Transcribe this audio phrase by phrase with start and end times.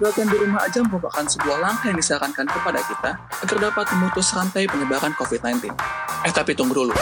[0.00, 4.64] latihan di rumah aja merupakan sebuah langkah yang disarankan kepada kita agar dapat memutus rantai
[4.64, 5.76] penyebaran COVID-19.
[6.24, 6.96] Eh tapi tunggu dulu.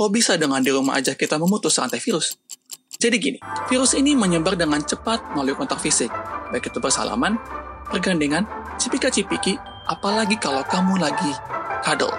[0.00, 2.40] Kok bisa dengan di rumah aja kita memutus rantai virus?
[2.96, 6.08] Jadi gini, virus ini menyebar dengan cepat melalui kontak fisik,
[6.52, 7.36] baik itu bersalaman,
[7.88, 8.48] pergandengan,
[8.80, 11.32] cipika-cipiki, apalagi kalau kamu lagi
[11.84, 12.12] cuddle.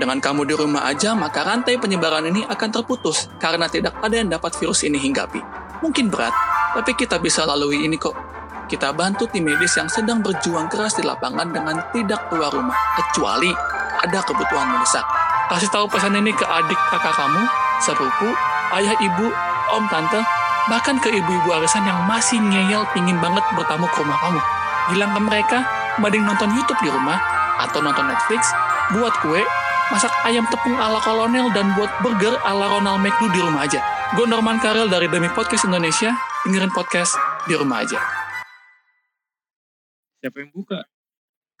[0.00, 4.32] Dengan kamu di rumah aja, maka rantai penyebaran ini akan terputus karena tidak ada yang
[4.32, 5.38] dapat virus ini hinggapi.
[5.84, 6.32] Mungkin berat,
[6.72, 8.16] tapi kita bisa lalui ini kok.
[8.64, 13.52] Kita bantu tim medis yang sedang berjuang keras di lapangan dengan tidak keluar rumah, kecuali
[14.00, 15.04] ada kebutuhan mendesak.
[15.52, 17.44] Kasih tahu pesan ini ke adik kakak kamu,
[17.84, 18.32] sepupu,
[18.80, 19.28] ayah ibu,
[19.76, 20.24] om tante,
[20.72, 24.40] bahkan ke ibu-ibu arisan yang masih ngeyel pingin banget bertamu ke rumah kamu.
[24.96, 25.58] Bilang ke mereka,
[26.00, 27.20] mending nonton YouTube di rumah,
[27.60, 28.48] atau nonton Netflix,
[28.96, 29.44] buat kue,
[29.92, 33.84] masak ayam tepung ala kolonel, dan buat burger ala Ronald McDo di rumah aja.
[34.16, 36.16] Gue Norman Karel dari Demi Podcast Indonesia,
[36.48, 37.12] dengerin podcast
[37.44, 38.23] di rumah aja.
[40.24, 40.80] Siapa yang buka?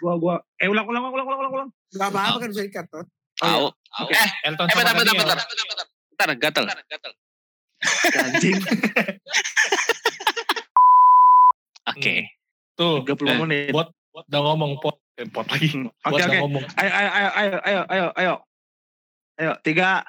[0.00, 1.68] Gua gua eh ulang ulang ulang ulang ulang ulang.
[1.92, 3.04] Gak apa-apa kan bisa dikat tuh.
[3.36, 3.68] Tahu.
[4.00, 4.16] Oke.
[4.16, 5.20] Eh, Elton eh bentar, bentar, Daniel.
[5.20, 5.36] bentar.
[6.08, 6.64] Bentar, gatel.
[8.24, 8.56] Anjing.
[11.92, 12.14] Oke.
[12.72, 13.68] Tuh, 30 eh, menit.
[13.68, 14.96] Bot udah ngomong pot.
[15.20, 15.68] Eh, pot lagi.
[15.68, 16.40] Hmm, Oke oke.
[16.40, 16.64] ngomong.
[16.80, 18.34] Ayo ayo ayo ayo ayo ayo ayo.
[19.36, 20.08] Ayo tiga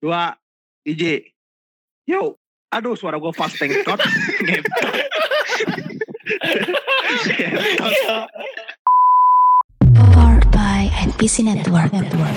[0.00, 0.40] dua
[0.88, 1.20] DJ.
[2.08, 2.40] Yo.
[2.72, 4.00] Aduh suara gue fast tengkot.
[9.92, 11.92] Powered by NPC Network.
[11.92, 12.32] Network.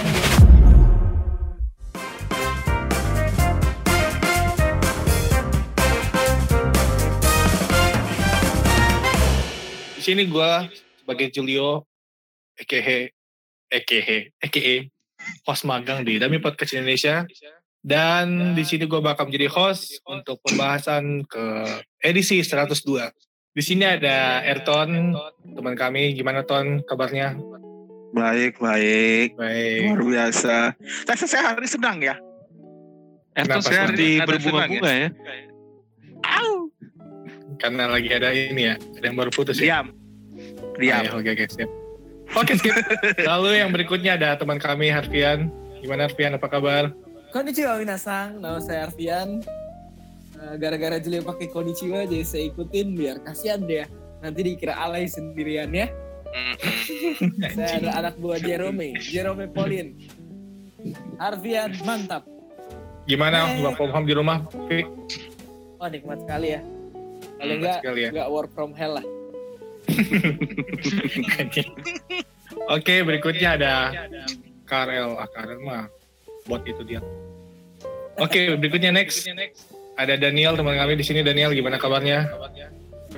[9.95, 10.51] Di sini gue
[10.99, 11.87] sebagai Julio,
[12.59, 13.07] EKH,
[13.71, 14.91] EKH, EKE,
[15.47, 17.23] host magang di Dami Podcast Indonesia.
[17.79, 21.43] Dan di sini gue bakal menjadi host untuk pembahasan ke
[22.03, 23.26] edisi 102.
[23.57, 25.17] Di sini ada Ayrton,
[25.57, 26.13] teman kami.
[26.13, 27.33] Gimana Ton kabarnya?
[28.13, 29.33] baik baik.
[29.33, 29.97] Baik.
[29.97, 30.77] Luar biasa.
[31.09, 32.15] Saya, saya hari ini sedang ya.
[33.33, 34.21] Erton seperti senang?
[34.21, 35.09] Ada berbunga-bunga ya.
[37.57, 39.81] Karena lagi ada ini ya, ada yang baru putus ya.
[39.81, 39.87] Diam.
[40.77, 41.01] Diam.
[41.01, 41.69] Ayo, Oke, oke, siap.
[42.37, 42.75] Oke, skip.
[43.29, 45.49] Lalu yang berikutnya ada teman kami, Harfian.
[45.81, 46.93] Gimana Harfian, apa kabar?
[47.33, 49.41] Konnichiwa minasang, nama saya Arfian.
[50.47, 53.85] Eh, Gara-gara Julio pakai konnichiwa jadi saya ikutin biar kasihan dia.
[54.17, 55.91] Nanti dikira alay sendirian ya.
[57.55, 59.95] Saya adalah anak buah Jerome, Jerome Pauline.
[61.17, 62.23] Arfian mantap.
[63.03, 63.63] Gimana Eh.
[63.63, 64.43] work from home di rumah?
[64.67, 64.83] Fi?
[65.77, 66.61] Wah nikmat sekali ya.
[67.37, 68.09] Kalau enggak, sekali ya.
[68.11, 69.05] enggak work from hell lah.
[72.67, 73.73] Oke, berikutnya ada
[74.65, 75.15] Karel.
[75.15, 75.87] Ah, Karel mah
[76.43, 76.99] bot itu dia.
[78.17, 79.23] Oke, berikutnya next.
[79.97, 81.19] Ada Daniel teman kami di sini.
[81.21, 82.29] Daniel, gimana kabarnya?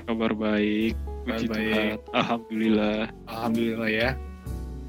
[0.06, 0.96] Kabar baik.
[1.22, 1.52] Kabar Tuhan.
[1.52, 1.98] baik.
[2.14, 3.00] Alhamdulillah.
[3.28, 4.10] Alhamdulillah ya.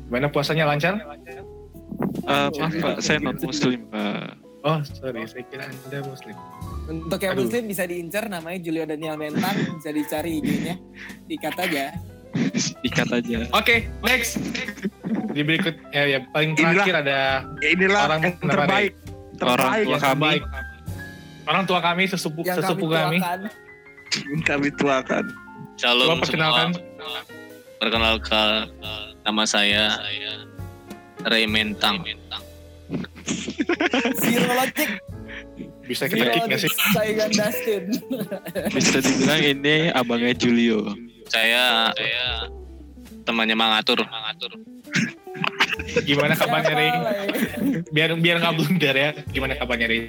[0.07, 0.95] Gimana puasanya lancar?
[2.25, 4.39] Ah, maaf Pak, saya non muslim Pak.
[4.61, 6.37] Oh, sorry, saya kira Anda muslim.
[6.87, 7.45] Untuk yang Aduh.
[7.45, 10.75] muslim bisa diincar namanya Julio Daniel Mentang, bisa dicari IG-nya.
[11.27, 11.97] Dikat aja.
[12.87, 13.39] Ikat aja.
[13.51, 14.39] Oke, next.
[15.33, 17.19] Di berikut ya, ya paling Inilah terakhir ada
[17.61, 18.47] Inilah Orang yang terbaik.
[18.47, 18.93] terbaik.
[19.41, 19.83] Orang Terbaik.
[19.83, 20.21] tua yang kami.
[20.21, 20.43] terbaik.
[21.51, 23.19] Orang tua kami sesepuh Yang sesepuh kami kami.
[23.19, 23.41] tuakan.
[24.47, 25.25] Kami tuakan.
[25.27, 26.21] Coba Shalom semua.
[26.23, 26.69] perkenalkan.
[27.77, 28.57] Perkenalkan
[29.21, 29.99] nama saya
[31.25, 32.07] Ray Mentang.
[34.17, 34.91] Zero logic.
[35.83, 36.71] Bisa kita Zero kick nggak sih?
[36.95, 37.83] saingan Dustin.
[38.71, 40.95] Bisa dibilang ini abangnya Julio.
[41.27, 42.47] Saya saya
[43.25, 44.07] temannya Mangatur.
[44.07, 44.53] Mangatur.
[46.07, 46.91] Gimana kabarnya Lay?
[47.91, 49.11] Biar biar nggak blunder ya.
[49.31, 50.09] Gimana kabarnya Ray?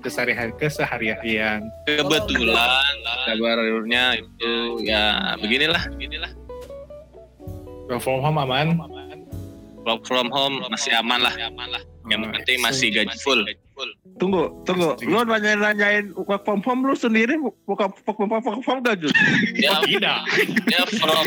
[0.00, 1.60] Keseharian keseharian.
[1.84, 2.96] Kebetulan
[3.28, 4.52] kabarnya itu
[4.84, 6.32] ya beginilah, beginilah.
[7.88, 8.76] Work from home aman.
[9.84, 11.34] Work from home masih aman lah.
[12.08, 13.44] Yang penting masih gaji full.
[14.18, 14.98] Tunggu, tunggu.
[15.06, 18.98] Lu nanya-nanyain work from home lu sendiri bukan work from work from home gak?
[19.54, 20.18] Ya, Tidak.
[20.66, 21.24] ya from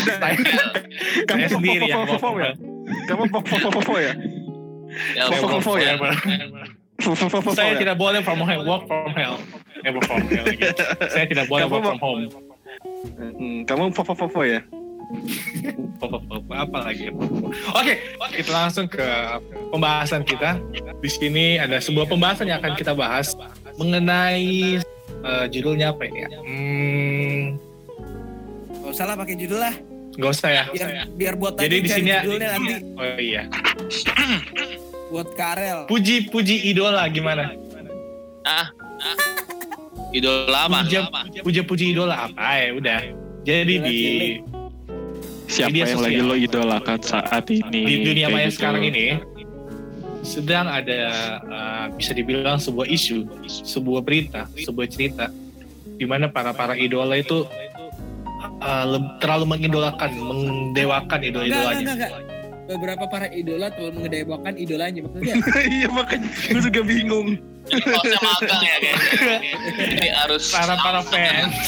[1.32, 2.71] Saya sendiri yang work from home.
[3.08, 4.14] Kamu home ya?
[5.16, 5.96] ya home ya?
[7.56, 7.80] Saya ya?
[7.82, 9.36] tidak boleh from home, work from hell.
[9.82, 10.46] Eh, work from hell.
[11.10, 12.22] Saya tidak boleh work from home.
[13.18, 14.62] Hmm, Kamu home ya?
[16.52, 17.12] Apa lagi?
[17.76, 17.94] Oke,
[18.32, 19.04] kita langsung ke
[19.74, 20.62] pembahasan kita.
[21.02, 23.36] Di sini ada sebuah pembahasan yang akan kita bahas
[23.76, 24.80] mengenai
[25.26, 26.30] eh, judulnya apa ini ya?
[26.42, 27.44] Hmm,
[28.82, 29.76] Gak usah lah pakai judul lah.
[30.18, 30.64] Nggak usah ya.
[30.72, 33.44] Biar biar buat Jadi tadi di cari sini judulnya nanti Oh iya.
[35.12, 35.80] buat Karel.
[35.92, 37.56] Puji puji idola gimana?
[38.48, 39.18] Ah, ah.
[40.12, 40.84] Idola apa?
[40.84, 41.02] Puja
[41.44, 43.02] puji puji idola apa ya udah.
[43.42, 44.38] Jadi Idola di cilik.
[45.52, 46.06] Siapa yang sosial.
[46.08, 47.82] lagi lo idolakan saat ini?
[47.84, 48.56] di dunia maya gitu.
[48.56, 49.20] sekarang ini
[50.24, 51.02] sedang ada
[51.44, 55.28] uh, bisa dibilang sebuah isu, sebuah berita, sebuah cerita
[56.00, 57.44] di mana para para idola itu
[58.62, 58.86] uh,
[59.20, 60.12] terlalu mengidolakan,
[60.72, 61.82] enggak, idola-idolanya.
[61.82, 62.12] enggak, enggak.
[62.72, 65.36] Beberapa para idola tuh mengedewakan idolanya maksudnya.
[65.76, 67.28] Iya makanya gue juga bingung.
[67.68, 69.38] Jadi magang ya kayaknya.
[69.76, 71.56] Jadi harus Para para fans.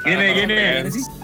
[0.00, 0.64] Gini gini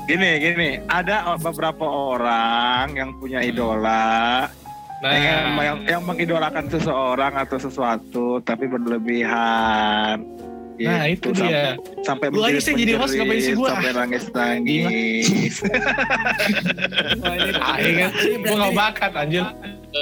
[0.09, 0.69] gini gini.
[0.89, 4.49] Ada beberapa orang yang punya idola
[4.97, 10.25] Nah, yang, yang yang mengidolakan seseorang atau sesuatu tapi berlebihan.
[10.79, 11.73] Nah itu Gitu, dia.
[12.03, 13.69] Sampai Lu aja sih jadi host, ngapain sih gua?
[13.73, 15.57] Sampai nangis nangis.
[17.57, 19.45] Ah, iya ini Gue gak berarti bakat anjir.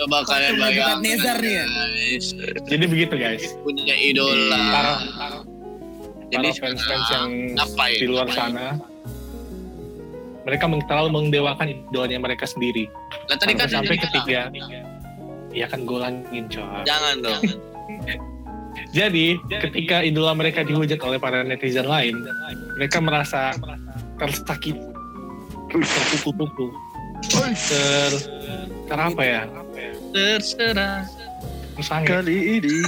[0.04, 0.98] bakalan Untuk bayang.
[0.98, 1.64] Nebukadnezar nih ya?
[1.64, 2.26] guys.
[2.66, 3.44] Jadi begitu guys.
[3.62, 4.58] Punya idola.
[4.66, 4.92] Para
[6.26, 7.94] Jadi fans-fans yang ngapain?
[7.94, 8.50] di luar Ngapain?
[8.50, 8.66] sana
[10.44, 12.84] mereka terlalu mendewakan idolanya mereka sendiri
[13.30, 14.40] Lah tadi kan sampai jadi- ketiga
[15.54, 17.42] ya kan gue langin coy Jangan dong.
[18.94, 22.22] jadi ketika idola mereka dihujat oleh para netizen lain
[22.78, 23.50] mereka merasa
[24.16, 24.78] tersakit.
[25.74, 26.70] Terpukul-pukul
[27.66, 28.12] ter
[28.86, 29.42] ter apa ya?
[30.14, 31.02] Terserah.
[31.74, 32.76] tersangit Kali ini.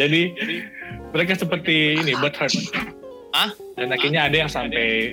[0.00, 0.22] Jadi
[1.12, 2.54] mereka seperti ini butthurt
[3.34, 3.50] Hah?
[3.76, 5.12] dan akhirnya ada yang sampai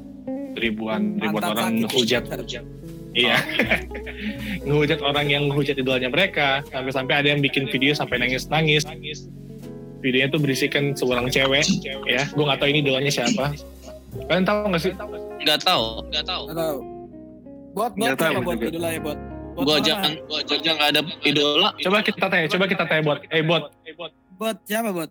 [0.57, 2.25] ribuan ribuan orang menghujat
[3.17, 3.37] Iya.
[4.67, 6.61] ngehujat orang yang ngehujat idolanya mereka.
[6.69, 8.85] Sampai-sampai ada yang bikin video sampai nangis-nangis.
[9.97, 11.65] Videonya tuh berisikan seorang cewek,
[12.05, 12.29] ya.
[12.29, 13.57] Gue nggak tahu ini idolanya siapa.
[14.29, 14.93] Kalian tahu nggak sih?
[15.41, 15.85] Nggak tahu.
[16.13, 16.41] Nggak tahu.
[16.45, 16.77] Nggak tahu.
[17.73, 19.19] Buat buat tahu buat idola ya buat?
[19.57, 21.69] Gua orang jangan, gua aja nggak ada idola.
[21.81, 23.63] Coba kita tanya, coba kita tanya buat, eh buat,
[24.37, 25.09] Buat siapa buat?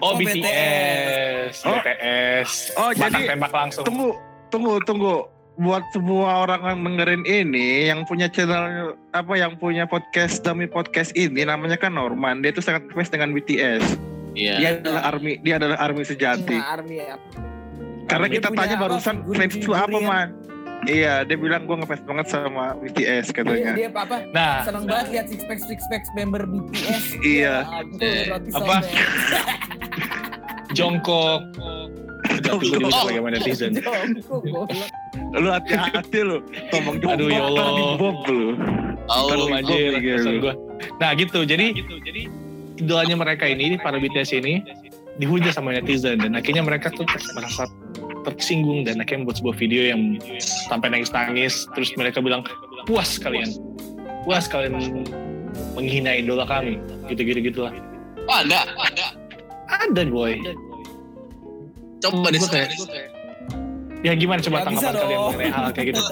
[0.00, 1.76] oh, Oh, BTS, Oh.
[1.76, 3.84] BTS, Oh, Batang jadi- tembak langsung.
[3.84, 4.16] tunggu
[4.48, 5.14] tunggu tunggu
[5.58, 11.10] buat semua orang yang dengerin ini yang punya channel apa yang punya podcast demi podcast
[11.12, 13.82] ini namanya kan Norman dia tuh sangat fans dengan BTS
[14.32, 14.54] Iya.
[14.56, 17.18] dia adalah army dia adalah army sejati Nah, army ya.
[18.06, 18.36] karena Army.
[18.38, 20.28] kita tanya apa, barusan fans itu apa figur man
[20.86, 24.16] iya dia bilang gue ngefans banget sama BTS katanya dia apa apa?
[24.30, 27.04] Nah, Seneng banget lihat six pack six pack member BTS.
[27.18, 27.54] Iya.
[27.66, 28.76] Ya Eh, apa?
[30.70, 31.40] Jongkok.
[32.38, 33.06] Tapi gue dihujat Oh.
[33.08, 33.70] lagi sama netizen.
[33.74, 34.68] Jongkok, goblok.
[35.36, 36.38] Lu hati-hati lu
[36.72, 37.66] ngomong jongkok Aduh, ya Allah.
[37.98, 38.42] Bob lu
[39.08, 40.30] Aduh, anjir, gitu.
[40.44, 40.54] gua.
[41.00, 41.72] Nah gitu, jadi
[42.76, 44.60] idolanya mereka ini, para BTS ini,
[45.18, 47.02] dihujat sama netizen dan akhirnya mereka tuh
[47.34, 47.66] merasa
[48.22, 50.00] tersinggung dan akhirnya membuat sebuah video yang
[50.68, 52.46] sampai nangis-nangis terus mereka bilang
[52.86, 53.50] puas kalian
[54.22, 55.02] puas kalian
[55.74, 56.78] menghina idola kami
[57.10, 57.74] gitu-gitu gitulah
[58.28, 58.68] Oh, ada.
[58.76, 59.06] Ada.
[59.88, 60.36] ada boy
[61.98, 62.38] Coba deh.
[63.98, 66.02] Ya gimana coba bisa tanggapan kalian mengenai hal kayak gitu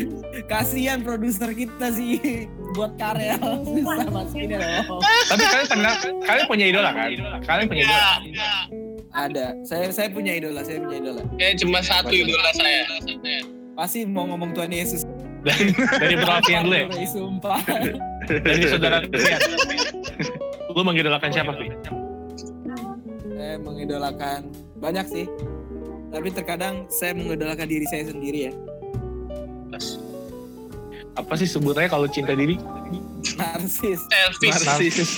[0.50, 4.98] Kasihan produser kita sih buat karya susah masukinnya dong.
[5.28, 7.08] tapi kalian pernah kalian punya idola kan
[7.44, 8.08] kalian punya idola
[9.14, 11.22] Ada, saya saya punya idola, saya punya idola.
[11.38, 12.82] Kayak cuma satu idola saya.
[13.78, 15.06] Pasti mau ngomong Tuhan Yesus.
[15.46, 17.60] dari dari Alfian dulu ya Dari Sumpah.
[18.48, 18.98] dari saudara
[20.66, 21.68] lu mengidolakan siapa Fi?
[23.34, 24.50] saya mengidolakan
[24.80, 25.26] banyak sih.
[26.14, 28.52] Tapi terkadang saya mengidolakan diri saya sendiri ya.
[31.14, 32.58] apa sih sebutannya kalau cinta diri
[33.38, 33.98] Narsis.
[34.06, 34.50] Selfish.
[34.66, 35.08] narsis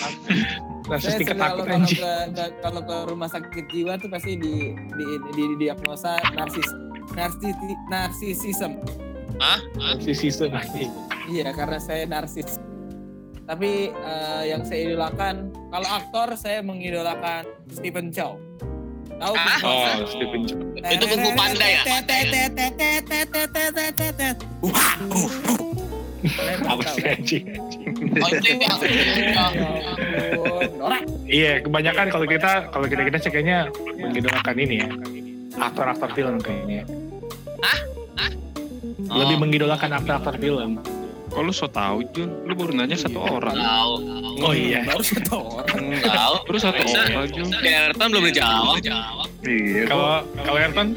[0.87, 4.39] narsis Saya tingkat takut kalau, kalau, ke, ke- kalau ke rumah sakit jiwa tuh pasti
[4.39, 6.69] di di, di, di diagnosa narsis
[7.17, 7.57] narsis
[7.91, 8.73] narsisism.
[9.41, 9.61] Hah?
[9.77, 10.89] narsisisme anjing
[11.27, 12.63] Iya, karena saya narsis.
[13.51, 18.39] Tapi eh, yang saya idolakan, kalau aktor saya mengidolakan Stephen Chow.
[19.17, 19.59] Tahu Ah?
[19.65, 21.83] Oh Stephen Chow Itu Kung Fu Panda ya?
[26.67, 27.45] Apa sih anjing
[28.19, 28.77] Oh, itu yang
[30.87, 34.89] Ya iya kebanyakan kalau kita kalau kita kita kayaknya mengidolakan ini ya.
[35.57, 36.87] Aktor-aktor film kayaknya.
[39.07, 40.79] Lebih mengidolakan aktor-aktor film
[41.37, 42.33] Kok lu so tau Jun?
[42.43, 43.53] Lu baru nanya satu orang.
[43.53, 43.93] Tahu.
[44.39, 45.85] oh iya Baru satu orang.
[46.01, 46.35] Tahu.
[46.47, 47.49] Baru satu orang Jun.
[47.55, 48.81] Gerton belum dijawab.
[49.45, 50.89] iya kalau kalau Ayrton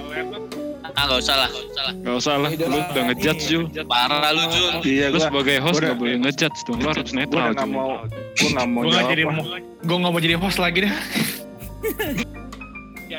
[0.92, 1.50] Ah, nggak usah lah.
[1.50, 1.94] nggak usah lah.
[1.96, 3.64] Gak usah lah, lu udah ngejudge Jun.
[3.86, 4.74] Parah lu, Jun.
[4.84, 6.74] iya Lu sebagai host gua udah- gak boleh ngejudge tuh.
[6.74, 7.72] Lu harus netral udah nggak Jun.
[7.72, 7.90] mau
[8.34, 9.24] gua nggak mau gue nggak jawab jadi
[9.80, 10.94] gue nggak mau jadi host lagi deh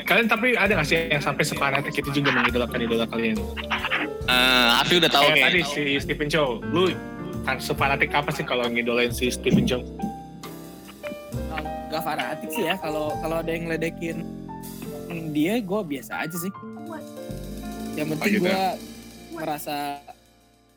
[0.01, 3.37] kalian tapi ada gak sih yang sampai sepanatik itu juga mengidolakan idola kalian
[4.23, 5.45] Eh, Afi udah tahu kayak kayak.
[5.47, 6.93] tadi si Stephen Chow lu
[7.41, 9.81] kan sepanatik apa sih kalau ngidolain si Stephen Chow
[11.91, 14.23] Gak fanatik sih ya kalau kalau ada yang ngeledekin
[15.35, 16.51] dia gue biasa aja sih.
[17.99, 18.47] Yang penting Oh, gitu.
[18.47, 18.63] gue
[19.35, 19.99] merasa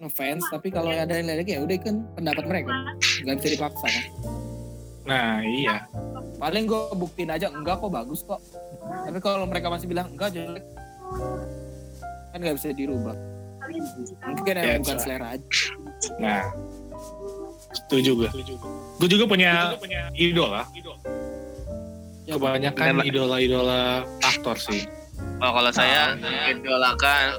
[0.03, 2.75] ngefans, tapi kalau ada yang lain ya udah kan pendapat mereka,
[3.23, 4.05] nggak bisa dipaksa kan.
[5.07, 5.87] Nah iya.
[6.35, 8.43] Paling gue buktiin aja enggak kok bagus kok.
[9.07, 10.67] Tapi kalau mereka masih bilang enggak jelek,
[12.35, 13.15] kan nggak bisa dirubah.
[14.35, 15.47] Mungkin Ya, bukan selera aja.
[16.21, 16.49] Nah,
[17.75, 18.31] setuju gue.
[19.01, 19.75] Gue juga punya
[20.15, 20.63] idola.
[22.25, 24.89] Ya, Kebanyakan idola-idola aktor sih.
[25.45, 26.17] Oh kalau saya
[26.49, 27.37] idolakan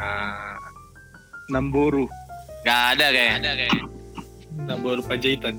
[0.00, 0.56] ah,
[1.52, 2.08] Namburu.
[2.64, 3.52] nggak ada kayaknya.
[4.66, 5.54] Nah, baru Panjaitan.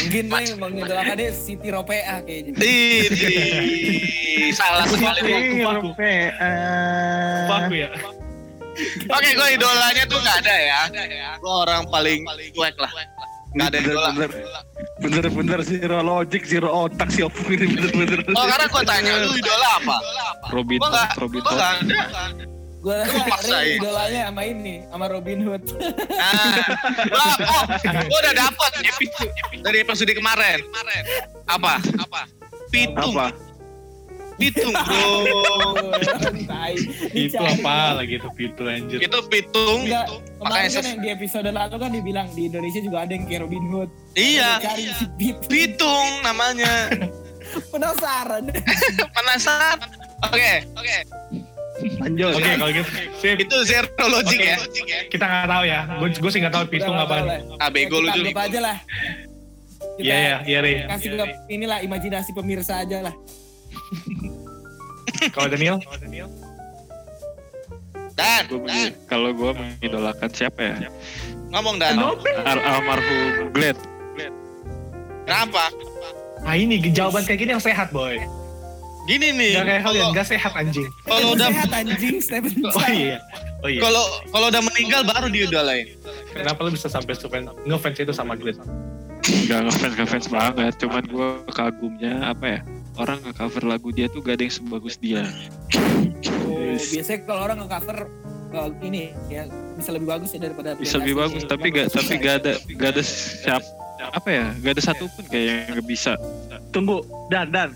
[0.00, 2.52] Mungkin nih mengidolakannya Siti Ropea kayaknya.
[2.62, 5.60] Ih, salah sekali.
[5.60, 5.90] Kupaku.
[5.94, 7.88] Kupaku ya.
[9.10, 10.80] Oke, gue idolanya tuh nggak ada ya.
[11.42, 12.24] Gue orang paling
[12.54, 12.90] cuek lah.
[13.50, 14.08] Nggak ada idola.
[14.14, 14.30] bener,
[15.02, 18.22] bener, bener zero logic, zero otak si Opung ini bener-bener.
[18.38, 19.96] Oh, karena gue tanya lu idola apa?
[20.54, 21.34] Robin gua Hood.
[21.42, 22.59] nggak ada.
[22.80, 22.96] Gue
[23.28, 23.76] maksain.
[23.76, 25.62] idolanya sama ini, sama Robin Hood.
[25.68, 26.64] Nah,
[27.12, 28.70] Wah, oh, gue udah dapet
[29.60, 30.64] dari episode kemarin.
[31.44, 31.76] Apa?
[32.00, 32.24] Apa?
[32.72, 33.50] Pitung, Apa?
[34.40, 35.92] pitung bro.
[37.12, 38.98] Itu apa lagi tuh itu anjir.
[39.04, 39.84] Itu pitung.
[39.84, 40.08] Enggak,
[40.40, 43.64] Makanya kan yang di episode lalu kan dibilang di Indonesia juga ada yang kayak Robin
[43.68, 43.90] Hood.
[44.16, 45.36] Iya, Cari si Pit.
[45.44, 46.88] pitung namanya.
[47.72, 48.48] Penasaran.
[49.20, 49.76] Penasaran?
[50.24, 50.96] Oke, oke.
[51.80, 52.32] Lanjut.
[52.36, 53.36] Oke kalau gitu, sip.
[53.40, 54.50] Itu zero logic Oke.
[54.52, 54.56] ya.
[55.08, 55.80] Kita nggak tahu ya.
[55.96, 56.64] Gue gue sih nggak tahu
[57.08, 57.38] tahu lah.
[57.60, 58.76] Ah, bego lu anggap aja lah.
[60.00, 63.14] Iya iya iya kasih ke inilah imajinasi pemirsa aja lah.
[65.36, 65.76] Kalau Daniel?
[68.16, 68.68] Dan, Gua
[69.08, 70.74] Kalau gue mengidolakan siapa ya?
[71.50, 71.96] ngomong Dan.
[72.00, 73.76] Al- almarhum Glad.
[75.24, 75.64] Kenapa?
[76.44, 78.16] Ah ini jawaban kayak gini yang sehat boy.
[79.08, 79.52] Gini nih.
[79.56, 80.88] Gak kayak kalau- gak sehat anjing.
[81.08, 83.18] Kalau udah sehat anjing Stephen Oh iya.
[83.60, 83.80] Oh iya.
[83.84, 85.86] kalau kalau udah meninggal baru diidolain.
[86.32, 88.56] Kenapa lu bisa sampai suka ngefans itu sama Glenn?
[89.48, 90.72] Gak ngefans ngefans banget.
[90.80, 92.60] Cuman gue kagumnya apa ya?
[92.98, 95.24] Orang nge-cover lagu dia tuh gak ada yang sebagus dia.
[96.48, 97.98] Oh, biasanya kalau orang nge-cover
[98.52, 99.46] uh, ini ya
[99.78, 103.02] bisa lebih bagus ya daripada Bisa lebih bagus, tapi gak tapi gak ada gak ada
[103.04, 103.62] siap
[104.00, 104.46] apa ya?
[104.60, 106.12] Gak ada satupun kayak yang gak bisa.
[106.70, 107.70] Tunggu, Dan, Dan.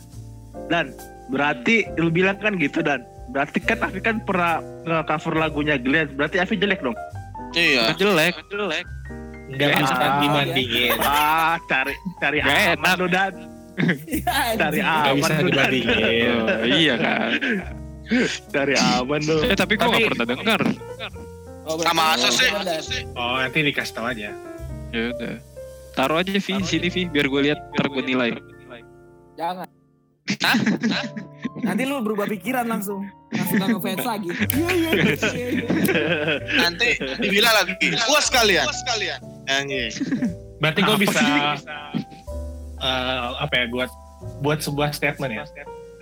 [0.70, 0.94] Dan,
[1.26, 3.02] berarti lu bilang kan gitu, Dan.
[3.26, 6.12] Berarti kan Afi kan pernah nge-cover lagunya Glenn.
[6.12, 6.94] Berarti Afi jelek dong?
[7.52, 7.90] Iya.
[7.90, 8.86] Kan jelek, jelek.
[9.46, 10.18] Enggak bisa Ah.
[10.18, 10.96] dibandingin.
[10.98, 12.96] Ah, cari cari Gak aman enak.
[12.96, 13.34] lu, Dan.
[14.60, 15.68] Cari Gak aman bisa lu, Dan.
[15.70, 16.36] dibandingin.
[16.40, 17.28] Oh, iya kan.
[18.48, 19.36] Cari aman lu.
[19.42, 20.60] Eh tapi gue Tapi- gak pernah denger.
[21.64, 22.50] Oh, Sama Asus sih.
[23.14, 24.30] Oh nanti dikasih tahu aja.
[24.90, 25.34] Ya udah.
[25.94, 28.30] Taruh aja Vi di sini Vi biar gue lihat ntar gue nilai.
[29.34, 29.68] Jangan.
[31.64, 33.04] Nanti lu berubah pikiran langsung.
[33.30, 34.28] Langsung gak ngefans lagi.
[34.52, 35.12] Iya, iya, iya.
[36.58, 36.88] Nanti
[37.20, 37.74] dibilang lagi.
[38.04, 38.64] Puas kalian.
[38.64, 39.20] Puas kalian.
[39.46, 39.92] Anjing.
[40.60, 41.32] Berarti gue Apa bisa sih?
[42.80, 43.90] eh, apa ya buat
[44.40, 45.44] buat sebuah statement ya.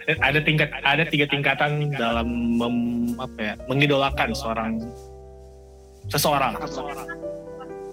[0.03, 2.27] Ada, ada tingkat ada tiga tingkatan dalam
[2.59, 4.83] mem- apa ya mengidolakan seorang
[6.11, 6.59] seseorang.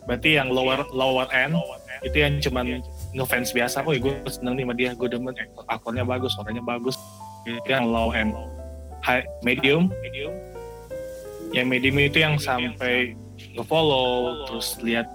[0.09, 1.53] Berarti yang lower lower end
[2.01, 2.81] itu yang cuman
[3.13, 3.81] ngefans biasa.
[3.85, 6.95] Oh, gue seneng nih sama dia, gue demen eh, akornya bagus, suaranya bagus.
[7.47, 8.35] Itu yang low end.
[9.01, 10.33] High, medium, medium.
[11.55, 13.17] Yang medium itu yang sampai
[13.57, 15.07] nge-follow, terus lihat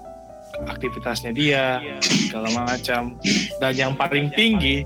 [0.66, 3.14] aktivitasnya dia, segala macam.
[3.62, 4.82] Dan yang paling tinggi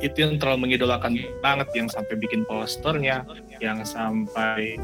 [0.00, 3.26] itu yang terlalu mengidolakan banget, yang sampai bikin posternya,
[3.58, 4.78] yang sampai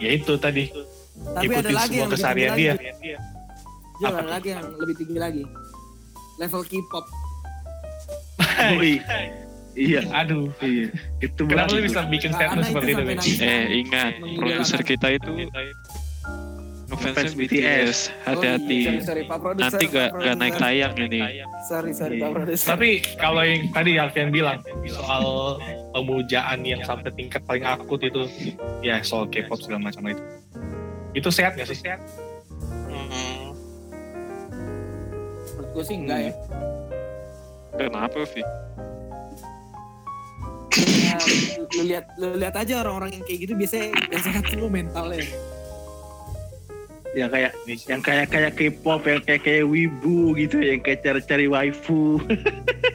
[0.00, 0.72] ya itu tadi
[1.20, 2.72] Tapi ada ikutin lagi semua tinggi dia.
[2.72, 3.12] lagi.
[4.00, 5.42] Jul, ada lagi yang lebih tinggi lagi.
[6.40, 7.04] Level K-pop.
[9.76, 10.90] Iya, Aduh, iya.
[11.22, 13.02] Itu kenapa lu bisa bikin statement seperti itu?
[13.44, 15.30] Eh ingat produser kita itu
[16.90, 17.96] Ngefans ngefans BTS.
[18.26, 18.78] Hati-hati.
[18.82, 21.20] Oh, iya, sorry, sorry, Nanti gak, gak naik tayang ini.
[21.70, 22.26] Sorry, sorry, Iya.
[22.26, 22.66] Pak Produser.
[22.74, 24.58] Tapi kalau yang tadi Alfian bilang
[24.90, 25.24] soal
[25.94, 28.26] pemujaan yang sampai tingkat paling akut itu
[28.82, 30.22] ya soal K-pop segala macam itu.
[31.14, 31.78] Itu sehat gak sih?
[31.78, 32.02] Sehat.
[35.74, 36.32] Gue sih enggak ya.
[37.78, 38.42] Kenapa Vi?
[40.80, 41.16] Ya,
[41.76, 45.26] lu, lihat lu lihat aja orang-orang yang kayak gitu biasanya yang sehat semua mentalnya.
[47.10, 47.50] yang kayak
[47.90, 52.22] yang kayak kayak K-pop yang kayak kayak wibu gitu yang kayak cari-cari waifu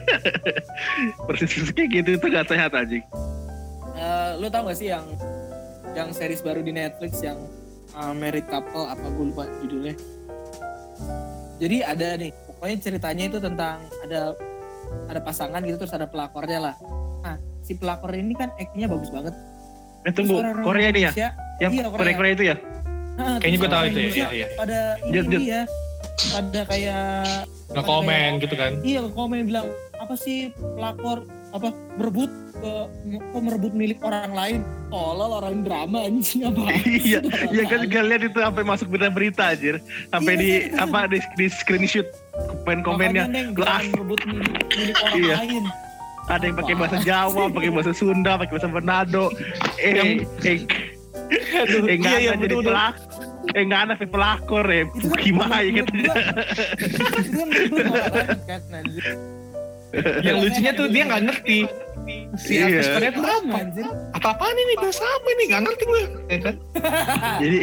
[1.28, 3.04] persis kayak gitu itu gak sehat anjing
[3.96, 5.08] Eh, lu tau gak sih yang
[5.96, 7.40] yang series baru di Netflix yang
[7.96, 9.96] uh, Married Couple apa gue lupa judulnya.
[11.56, 14.32] Jadi ada nih, pokoknya ceritanya itu tentang ada
[15.06, 16.74] ada pasangan gitu terus ada pelakornya lah
[17.20, 19.34] nah si pelakor ini kan actingnya bagus banget
[20.06, 21.34] Eh tunggu, Korea ini ya?
[21.58, 22.56] Yang Iya, Korea Korea itu ya?
[23.18, 24.06] Nah, Kayaknya gue tahu itu ya.
[24.06, 24.46] Iya, iya.
[24.54, 25.62] pada ini ya
[26.30, 27.02] pada kayak
[27.74, 28.72] Nge-komen gitu kan.
[28.86, 29.66] iya komen bilang
[29.98, 32.72] apa sih pelakor apa merebut ke
[33.20, 34.60] kok merebut milik orang lain?
[34.88, 36.62] Tolol orang drama anjing apa?
[36.86, 37.18] Iya,
[37.52, 39.76] iya kan kalian itu sampai masuk berita-berita anjir.
[40.10, 42.06] Sampai Iya, di iya, apa di, di screenshot
[42.66, 42.82] Neng,
[43.54, 45.34] Lah, jangan merebut milik, milik orang Iya.
[45.38, 45.64] lain.
[46.26, 49.26] Ada yang pakai bahasa Jawa, pakai bahasa Sunda, pakai bahasa Manado.
[49.78, 50.58] Eh, eh,
[51.86, 52.94] eh nggak iya, iya, jadi pelak.
[53.54, 54.82] Eh nggak ada pe pelakor ya.
[55.22, 55.86] Gimana ya gua-
[57.62, 58.62] itu kan
[60.20, 61.58] Yang lucunya tuh dia nggak ngerti.
[62.36, 62.64] Si Iya.
[62.68, 63.58] artis Korea tuh Drama, apa?
[63.58, 64.72] anjir Apa-apaan ini?
[64.76, 65.42] Bahasa apa ini?
[65.44, 66.02] Nggak ngerti gue.
[66.26, 66.54] Ya kan?
[67.42, 67.60] Jadi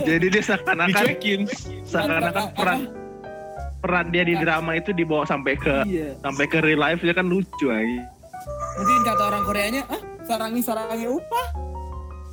[0.00, 1.40] jadi dia seakan-akan Dicuekin.
[1.82, 2.80] seakan-akan peran
[3.78, 7.24] peran dia di drama itu dibawa sampai ke iya sampai ke real life dia kan
[7.24, 8.02] lucu aja.
[8.74, 11.46] mungkin kata orang Koreanya ah sarangi sarangi upah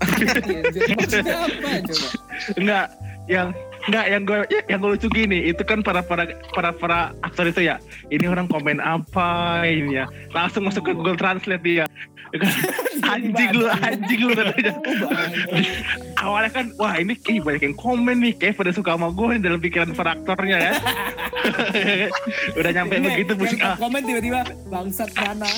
[0.15, 0.81] Iya, anjir.
[0.91, 2.07] maksudnya apa coba
[2.55, 2.85] Enggak,
[3.27, 3.47] yang
[3.87, 4.39] enggak yang gue
[4.69, 7.77] yang gue lucu gini, itu kan para para para para aktor itu ya.
[8.09, 10.05] Ini orang komen apa ini ya.
[10.33, 11.85] Langsung masuk ke Google Translate dia.
[13.15, 14.73] anjing lu, anjing lu katanya.
[16.25, 19.59] Awalnya kan, wah ini ih, banyak yang komen nih, kayak pada suka sama gue dalam
[19.61, 20.73] pikiran para aktornya ya.
[22.59, 23.77] Udah nyampe Ini begitu yang musik ah.
[23.77, 25.49] komen tiba-tiba bangsat mana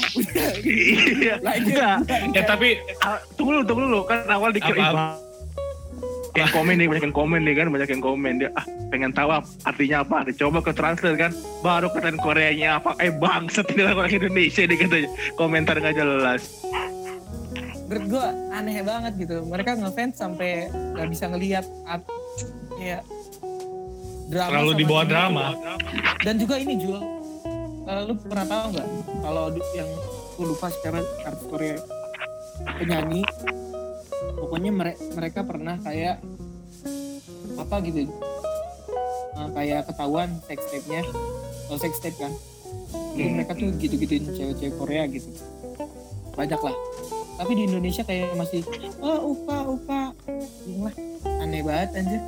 [0.65, 1.39] Iya.
[1.39, 1.95] Enggak,
[2.35, 4.01] Ya tapi Ah, tunggu dulu, tunggu dulu.
[4.09, 4.83] Kan awal dikira Apa?
[4.83, 5.26] "Ih, Bang,
[6.37, 8.49] yang komen nih, banyak yang komen nih kan, banyak yang komen dia.
[8.53, 9.29] Ah, pengen tahu
[9.65, 10.17] artinya apa?
[10.29, 11.31] Dicoba ke translate kan,
[11.65, 12.93] baru kata Koreanya apa?
[13.01, 15.09] Eh bangsat ini orang Indonesia nih katanya.
[15.33, 16.41] Komentar nggak jelas.
[17.87, 22.03] menurut gue aneh banget gitu mereka ngefans sampai nggak bisa ngelihat at
[22.75, 22.99] kayak
[24.27, 25.11] drama terlalu sama di bawah ini.
[25.15, 25.45] drama.
[26.19, 26.99] dan juga ini Jul
[27.87, 28.87] eh, lu pernah tahu nggak
[29.23, 29.89] kalau yang
[30.35, 31.79] gue lupa sekarang artis Korea
[32.75, 33.23] penyanyi
[34.37, 36.21] pokoknya mere- mereka pernah kayak
[37.57, 38.05] apa gitu
[39.33, 41.01] eh, kayak ketahuan sex tape-nya
[41.67, 42.33] atau sex tape kan.
[43.13, 43.33] Jadi Hmm.
[43.33, 45.29] mereka tuh gitu-gituin cewek-cewek Korea gitu.
[46.33, 46.75] Banyak lah.
[47.37, 48.61] Tapi di Indonesia kayak masih
[48.97, 50.01] oh upa upa.
[50.81, 50.95] Lah.
[51.41, 52.21] Aneh banget anjir.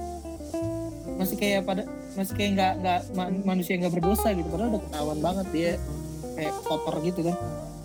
[1.17, 4.49] Masih kayak pada masih kayak nggak nggak ma- manusia nggak berdosa gitu.
[4.49, 5.71] Padahal udah ketahuan banget dia
[6.35, 7.35] kayak kotor gitu kan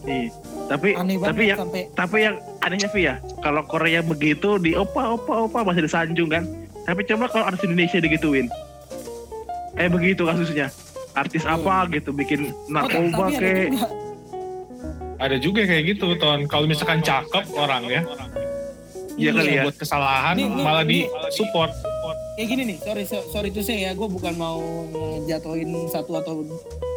[0.05, 0.29] Iya.
[0.65, 5.13] Tapi aneh tapi yang sampai tapi yang anehnya Vi ya, kalau Korea begitu di opa
[5.13, 6.45] opa opa masih disanjung kan.
[6.85, 8.47] Tapi coba kalau artis Indonesia digituin.
[9.75, 10.69] Eh begitu kasusnya.
[11.15, 13.87] Artis apa gitu bikin narkoba Oh, tapi ada kayak juga.
[15.15, 16.41] Ada juga kayak gitu, Ton.
[16.45, 18.03] Kalau misalkan cakep orang ya,
[19.15, 19.63] Iya kali ya.
[19.63, 21.07] buat kesalahan Nih, malah nih.
[21.07, 21.71] di support.
[22.35, 24.59] kayak gini nih sorry so- sorry tuh saya ya gue bukan mau
[24.91, 26.43] ngejatuhin satu atau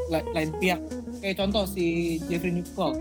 [0.10, 0.82] la- lain pihak
[1.17, 1.86] kayak contoh si
[2.23, 2.95] Jeffrey Nicole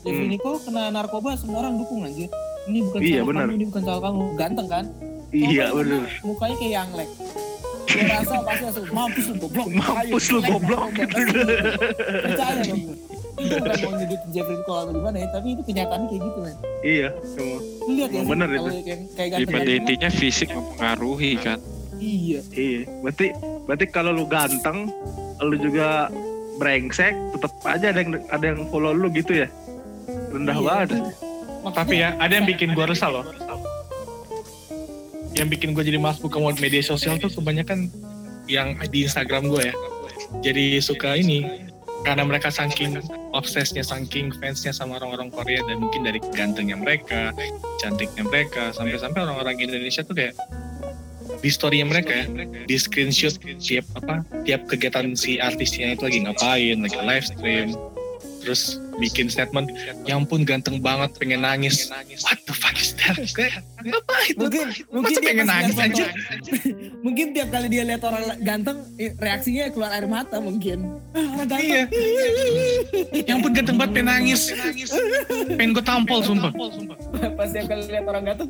[0.00, 0.32] Jeffrey Hmm.
[0.32, 2.28] Nicole kena narkoba semua orang dukung anjir
[2.64, 3.42] ini bukan Iya, salah benar.
[3.42, 4.84] kamu ini bukan salah kamu ganteng kan
[5.30, 6.02] Iya Coba bener.
[6.22, 7.10] mukanya kayak Yanglek
[7.86, 11.14] gue rasa pasti langsung mampus lu goblok Mampus lu goblok gitu.
[12.20, 12.96] percaya dong gue
[13.36, 16.56] itu bukan mau nyudutin Jeffrey Nicole atau gimana ya tapi itu kenyataannya kayak gitu kan
[16.84, 17.58] Iya, semua.
[17.86, 18.68] lihat ya bener itu.
[18.82, 21.58] yang kayak Ya, ganteng pada ganteng, intinya fisik mempengaruhi kan.
[21.96, 22.80] iya Iya.
[23.00, 23.26] Berarti
[23.64, 24.78] berarti kalau lu ganteng,
[25.40, 26.10] lu juga
[26.58, 29.48] brengsek, tetap aja ada yang ada yang follow lu gitu ya.
[30.30, 30.88] Rendah Iya, banget.
[31.00, 31.32] maksudnya-
[31.64, 33.24] Tapi ya, ada yang bikin gue resah loh.
[35.34, 37.88] Yang bikin gue jadi malas buka media sosial tuh kebanyakan
[38.46, 39.74] yang di Instagram gue ya.
[40.44, 41.64] Jadi suka ini
[42.04, 43.00] karena mereka saking
[43.32, 47.32] obsesnya, saking fansnya sama orang-orang Korea dan mungkin dari gantengnya mereka,
[47.80, 50.36] cantiknya mereka, sampai-sampai orang-orang Indonesia tuh kayak
[51.40, 52.26] di story-nya mereka ya,
[52.64, 57.68] di screenshot tiap apa, tiap kegiatan si artisnya itu lagi ngapain, lagi live stream,
[58.44, 59.72] terus bikin statement,
[60.04, 61.88] ya ampun ganteng banget, pengen nangis.
[62.22, 63.16] What the fuck is that?
[63.16, 64.38] Apa itu?
[64.38, 66.06] mungkin mungkin dia pengen nangis aja?
[67.04, 68.78] mungkin tiap kali dia lihat orang ganteng
[69.18, 71.64] reaksinya keluar air mata mungkin orang ganteng.
[71.64, 71.82] Iya.
[73.24, 74.52] Ya ampun ganteng banget, pengen nangis.
[75.56, 76.52] Pengen gue tampol, sumpah.
[77.40, 78.48] pas tiap kali lihat orang ganteng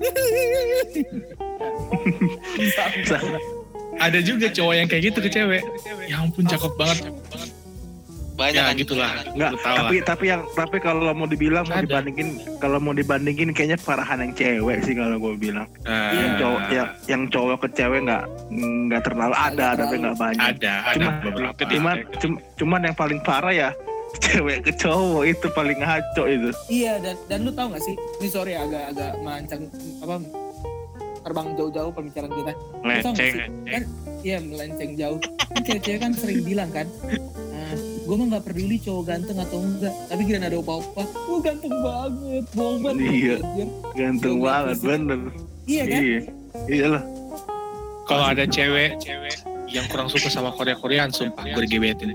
[3.95, 5.63] Ada juga cowok yang kayak gitu ke cewek.
[6.11, 6.99] Ya ampun, cakep banget.
[8.35, 8.75] Banyak Ya kan.
[8.77, 9.11] gitulah.
[9.29, 9.79] Enggak, Lu tahu lah.
[9.81, 11.87] tapi tapi yang tapi kalau mau dibilang mau Ada.
[11.87, 15.69] dibandingin kalau mau dibandingin kayaknya parahan yang cewek sih kalau gue bilang.
[15.83, 18.23] Ah, Yang cowok ya yang cowok ke cewek nggak
[18.89, 19.79] nggak terlalu ada terlalu.
[19.79, 20.43] tapi nggak banyak.
[20.53, 21.61] ada, ada Cuma- beberapa.
[21.65, 23.71] Cuman cum- cuman yang paling parah ya
[24.25, 26.51] cewek ke cowok itu paling ngaco itu.
[26.69, 29.63] iya dan dan lu tau gak sih ini sorry agak agak melancang
[29.99, 30.15] apa
[31.21, 32.53] terbang jauh-jauh pembicaraan kita
[32.85, 33.43] nggak sih?
[33.65, 33.83] kan
[34.21, 37.19] iya melenceng jauh kan cewek-cewek kan sering bilang kan "Ah,
[38.05, 42.45] gue mah nggak peduli cowok ganteng atau enggak tapi kira ada opa-opa oh ganteng banget
[42.53, 43.37] bohong banget Iya.
[43.97, 44.85] Ganteng banget, iya.
[44.85, 45.21] bener.
[45.65, 46.21] iya kan Iya.
[46.69, 47.03] Iyalah.
[48.05, 49.01] Kalau ada cewek
[49.67, 52.13] yang kurang suka sama Korea Koreaan, sumpah gue digebetin.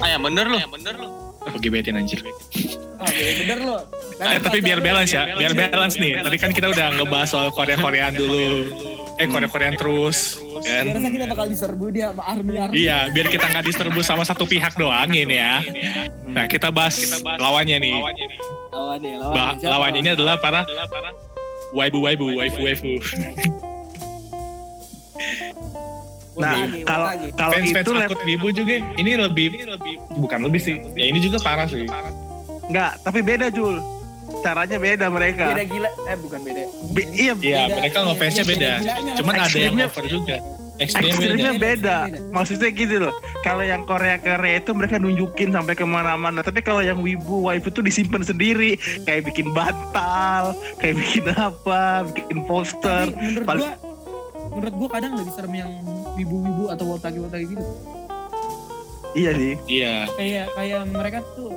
[0.00, 0.58] Ah ya bener lu.
[0.72, 1.08] bener lu.
[1.44, 2.24] Gue gebetin anjir.
[2.24, 3.80] oh, iya, bener loh
[4.14, 6.22] Eh, tapi biar balance ya, biar balance nih.
[6.24, 8.64] Tadi kan kita udah ngebahas soal Korea Koreaan dulu.
[9.14, 10.36] Eh Korea Koreaan terus.
[10.36, 10.90] Gue Kan?
[10.90, 14.42] rasa kita bakal diserbu dia sama army army Iya, biar kita nggak diserbu sama satu
[14.44, 15.62] pihak doang ini ya.
[16.26, 16.98] Nah, kita bahas
[17.38, 17.94] lawannya nih.
[17.94, 18.26] lawannya
[18.72, 19.70] lawannya Ba- siapa?
[19.70, 20.60] lawannya ini adalah para
[21.70, 22.92] waibu waibu waifu waifu.
[26.34, 27.06] Nah, kalau
[27.38, 29.54] kalau Fans fans itu akut wibu juga ini lebih
[30.12, 30.82] bukan lebih sih.
[30.92, 31.86] Ya ini juga parah sih.
[32.64, 33.78] enggak, tapi beda Jul.
[34.40, 35.44] Caranya beda mereka.
[35.50, 37.74] beda gila eh bukan beda Be- iya, Iya, Beda.
[37.76, 38.70] mereka ngefansnya Iya, beda.
[38.76, 39.12] gilanya.
[39.14, 40.36] Cuman ada yang over juga.
[40.74, 41.54] Ekstrimnya beda.
[41.54, 41.96] beda.
[42.10, 42.18] Beda.
[42.30, 43.14] Maksudnya gitu loh.
[43.40, 46.40] Kalau yang Korea Korea itu mereka nunjukin sampai ke mana-mana.
[46.40, 48.74] Tapi kalau yang wibu waifu itu disimpan sendiri.
[49.02, 53.06] Kayak bikin bantal, kayak bikin apa, bikin poster.
[53.06, 53.72] tapi menurut Paling- gua
[54.50, 55.70] menurut gua kadang lebih serem yang
[56.14, 57.64] wibu-wibu atau wotagi-wotagi gitu
[59.14, 59.54] Iya sih.
[59.68, 61.54] Iya, kayak kayak mereka tuh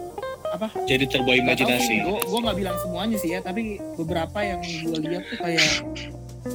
[0.57, 1.93] apa jadi terbawa imajinasi.
[2.01, 3.61] gue gue nggak bilang semuanya sih ya tapi
[3.93, 5.65] beberapa yang gue lihat tuh kayak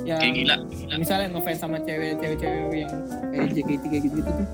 [0.03, 0.57] yang Kayak gila.
[0.95, 2.93] misalnya ngefans sama cewek cewek cewek yang
[3.29, 4.47] kayak JKT kayak gitu gitu tuh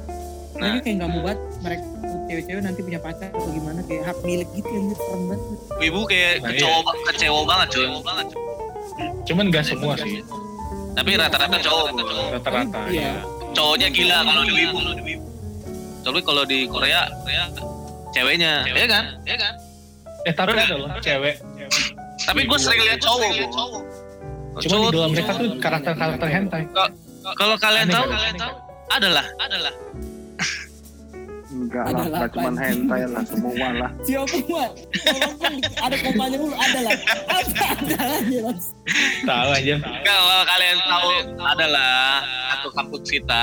[0.51, 0.75] Nah.
[0.75, 1.85] mereka kayak nggak mau banget mereka
[2.27, 5.41] cewek-cewek nanti punya pacar atau gimana kayak hak milik gitu yang serem banget
[5.79, 6.59] Wibu kayak Nah, iya.
[6.59, 7.87] kecewa, kecewa banget cuy.
[9.25, 10.25] Cuman gak semua sih.
[10.91, 11.87] Tapi rata-rata cowok.
[12.35, 12.79] Rata-rata.
[12.91, 13.15] Iya.
[13.15, 13.23] ya.
[13.53, 14.79] Cowoknya gila kalau di Wibu.
[16.01, 17.43] Tapi kalau di Korea, Korea
[18.11, 19.05] ceweknya, ya kan?
[19.23, 19.53] Ya kan?
[20.25, 21.37] Eh tapi ada loh cewek.
[22.19, 23.31] Tapi gue sering lihat cowok.
[23.31, 23.47] bro.
[24.59, 26.63] Cuman di Cowok- dalam mereka tuh karakter-karakter hentai.
[27.31, 28.53] Kalau kalian tahu, kalian tahu,
[28.91, 29.75] adalah, adalah.
[31.49, 33.91] Enggak lah, enggak cuma hentai lah semua lah.
[34.05, 36.93] siapa mah walaupun ada komanya dulu ada lah
[37.25, 38.63] apa ada lah jelas
[39.25, 39.75] Tahu aja.
[39.81, 42.21] Kalau kalian tahu, adalah
[42.53, 43.43] satu kampus kita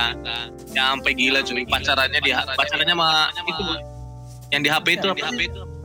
[0.71, 3.09] yang sampai gila cuy pacarannya di pacarannya sama
[3.41, 3.65] itu.
[4.55, 5.27] Yang di HP itu apa?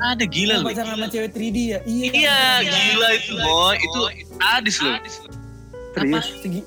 [0.00, 0.64] Ada gila loh.
[0.64, 3.74] pacaran sama cewek 3D ya iya Iya, gila itu boy.
[3.76, 4.00] Itu
[4.33, 4.96] sadis loh.
[5.90, 6.26] Serius.
[6.38, 6.61] Segi,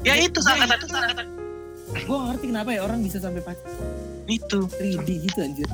[0.00, 1.26] Ya itu sangat itu sangat
[1.90, 3.74] gue ngerti kenapa ya orang bisa sampai pacaran
[4.24, 4.58] itu.
[4.70, 5.66] 3D gitu anjir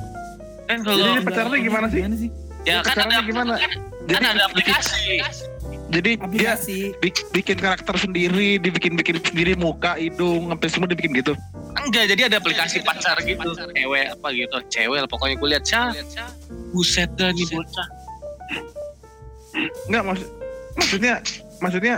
[0.65, 2.01] Kan Jadi kalau dia pacarannya gimana sih?
[2.17, 2.29] sih
[2.65, 3.53] ya kan ada gimana?
[3.55, 3.71] Kan,
[4.03, 5.03] Jadi kan ada aplikasi.
[5.87, 11.31] Jadi dia aplikasi bik- bikin karakter sendiri, dibikin-bikin sendiri muka, hidung, sampai semua dibikin gitu.
[11.87, 13.49] Enggak, jadi ada aplikasi pacar gitu.
[13.55, 14.57] Cewek apa gitu.
[14.67, 15.89] Cewek pokoknya gue lihat Cah.
[16.75, 17.87] Buset dah nih bocah.
[19.87, 20.29] Enggak maksud
[20.77, 21.13] maksudnya
[21.57, 21.95] maksudnya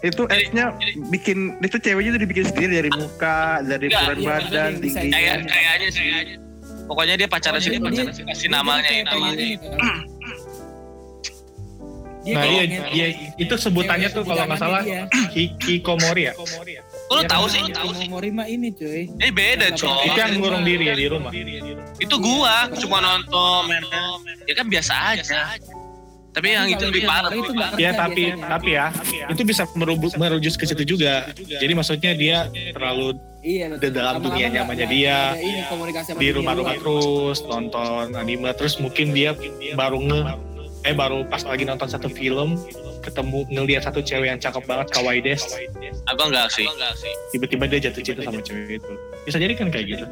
[0.00, 0.72] itu esnya
[1.10, 4.80] bikin itu ceweknya tuh dibikin sendiri dari muka, dari Enggak, ukuran iya, badan, maksudnya desain.
[4.80, 5.16] tingginya.
[5.16, 6.06] Kayak kayaknya sih.
[6.88, 8.24] Pokoknya dia pacaran sih, pacaran sih.
[8.26, 9.38] Kasih namanya, kayak namanya.
[9.40, 9.78] ini kan.
[12.20, 13.06] Dia Nah iya, iya,
[13.40, 14.84] itu sebutannya tuh kalau nggak salah
[15.32, 16.34] hikikomori ya.
[17.10, 17.50] Oh, Lu Iya, tahu kan?
[17.50, 18.06] sih, tahu sih.
[18.30, 19.10] Mah ini cuy.
[19.10, 20.06] Ini beda, coy.
[20.06, 21.32] Itu yang ngurung diri ya di rumah.
[21.98, 23.82] Itu gua cuma nonton main
[24.46, 25.58] ya kan biasa aja.
[26.30, 27.34] Tapi yang itu lebih parah.
[27.34, 28.46] Itu nggak Ya tapi biasanya.
[28.46, 28.86] tapi ya
[29.26, 29.66] itu bisa
[30.14, 31.26] merujuk ke situ juga.
[31.34, 35.34] Jadi maksudnya dia terlalu iya, di dalam dunia nyamannya dia,
[36.14, 39.34] di rumah-rumah terus nonton anime terus mungkin dia
[39.74, 40.20] baru nge
[40.86, 42.54] eh baru pas lagi nonton satu film
[43.00, 45.42] ketemu ngelihat satu cewek yang cakep banget kawaii des.
[46.06, 46.66] Aku enggak sih.
[47.30, 48.92] tiba-tiba dia jatuh cinta sama cewek itu.
[49.24, 50.06] Bisa jadi kan kayak gitu?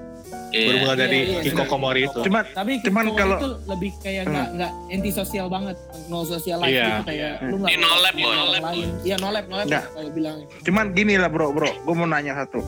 [0.49, 0.65] Iya.
[0.73, 2.19] bermula dari Iya, iya, hikokomori itu.
[2.25, 5.77] Cuma Tapi Cuman kalau kalau- itu lebih kayak nggak nggak anti sosial banget,
[6.09, 6.87] no social life Iya.
[6.89, 8.89] gitu kayak lu nggak no lab, orang lain.
[9.05, 10.37] Iya no lab, no lab kalau bilang.
[10.65, 11.69] cuman gini lah bro bro.
[11.85, 12.65] Gue mau nanya satu.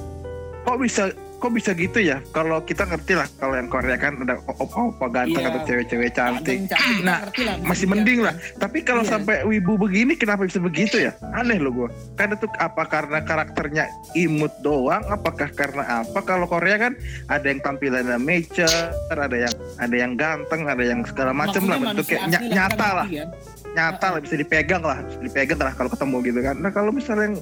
[0.61, 1.09] Kok bisa
[1.41, 2.21] kok bisa gitu ya?
[2.31, 5.51] Kalau kita ngerti lah kalau yang Korea kan ada opa-opa ganteng Iya.
[5.51, 6.57] atau cewek-cewek cantik.
[6.61, 8.35] Ganteng, cantik, Nah, lah, masih mending lah.
[8.55, 9.11] Tapi kalau Iya.
[9.11, 11.17] sampai wibu begini kenapa bisa begitu ya?
[11.33, 15.01] Aneh loh gue kan itu apa karena karakternya imut doang?
[15.09, 16.21] Apakah karena apa?
[16.21, 16.93] Kalau Korea kan
[17.27, 18.69] ada yang tampilannya mature
[19.11, 22.89] ada yang ada yang ganteng ada yang segala macam lah bentuknya ny- asli nyata kita
[22.93, 23.07] lah.
[23.07, 23.31] ngerti kan?
[23.71, 26.57] nyata lah bisa dipegang lah bisa dipegang lah kalau ketemu gitu kan.
[26.59, 27.39] Nah kalau misalnya yang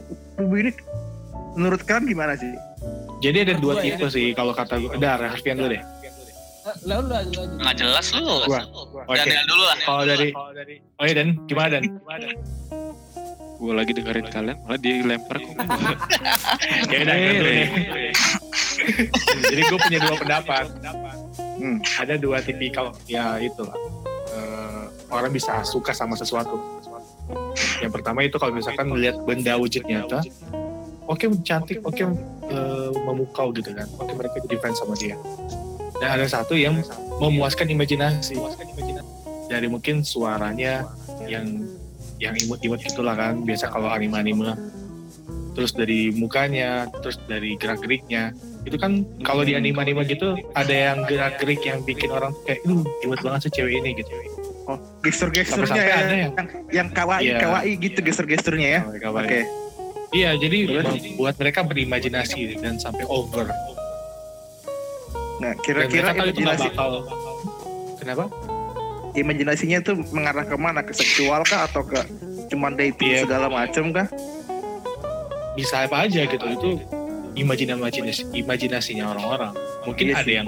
[0.54, 0.70] ini
[1.58, 2.54] menurut kalian gimana sih
[3.18, 3.98] jadi ada dua ya.
[3.98, 5.82] tipe sih kalau kata gue ada Harfian dulu deh
[6.60, 7.40] Eh, Lalu lu aja.
[7.48, 8.28] Enggak jelas lu.
[8.44, 8.60] Gua.
[9.08, 9.78] Daniel dulu lah.
[9.80, 10.28] kalau dari
[10.92, 11.84] oh iya dan gimana dan
[13.56, 15.48] Gue lagi dengerin kalian, malah dia lempar kok.
[16.92, 17.68] ya udah gua dulu deh
[19.44, 20.66] jadi gue punya dua pendapat
[21.58, 21.82] Hmm.
[21.98, 23.74] ada dua tipikal ya itu lah
[24.28, 26.54] Eh, orang bisa suka sama sesuatu
[27.80, 30.20] yang pertama itu kalau misalkan melihat benda wujud nyata
[31.08, 32.04] oke cantik oke.
[32.48, 33.88] eh, memukau gitu kan.
[33.96, 35.16] Oke mereka jadi fans sama dia.
[35.98, 36.78] Dan ada satu yang
[37.18, 38.38] memuaskan imajinasi.
[39.48, 40.86] Dari mungkin suaranya
[41.24, 41.66] yang
[42.18, 43.42] yang imut-imut gitulah kan.
[43.42, 44.54] Biasa kalau anime-anime.
[45.52, 48.30] Terus dari mukanya terus dari gerak-geriknya.
[48.62, 53.18] Itu kan kalau di anime-anime gitu ada yang gerak-gerik yang bikin orang kayak uh imut
[53.18, 54.12] banget sih cewek ini gitu.
[54.68, 57.38] Oh, gestur-gesturnya Sampai-sampai ya, ada yang, yang- yang kawaii, Iya.
[57.40, 58.80] kawaii gitu gestur-gesturnya ya.
[58.84, 59.24] Kayak Oke.
[59.26, 59.48] kayak-
[60.08, 60.58] Iya, jadi
[61.20, 63.52] buat mereka berimajinasi dan sampai over.
[65.38, 67.06] Nah, kira-kira imajinasi, bakal.
[68.00, 68.26] Kenapa?
[69.18, 70.80] imajinasinya tuh mengarah ke mana?
[70.84, 71.98] Ke seksual kah atau ke
[72.48, 73.20] cuman dating Iya.
[73.26, 74.06] segala macam kah?
[75.58, 76.70] Bisa apa aja gitu itu
[77.34, 79.52] imajinasi imajinasinya orang-orang.
[79.86, 80.46] Mungkin Iya ada yang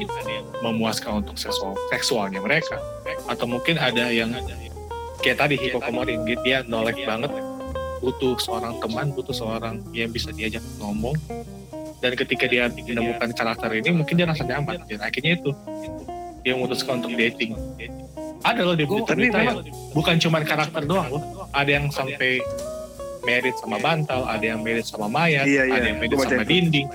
[0.62, 2.78] memuaskan untuk seksual seksualnya mereka,
[3.26, 4.30] atau mungkin ada yang
[5.20, 6.14] kayak tadi hipokomori
[6.46, 7.30] dia nolak banget
[8.00, 11.14] butuh seorang teman, butuh seorang yang bisa diajak ngomong.
[12.00, 14.88] Dan ketika dia menemukan karakter ini, mungkin dia rasa nyaman.
[14.88, 15.52] Dan akhirnya itu
[16.40, 17.52] dia memutuskan untuk dating.
[18.40, 19.52] Ada loh di berita tapi ya.
[19.92, 21.22] Bukan cuma karakter doang loh.
[21.52, 22.40] Ada yang sampai
[23.20, 25.74] married sama bantal, ada yang married sama mayat, Iya, iya.
[25.76, 26.86] ada yang baca sama dinding.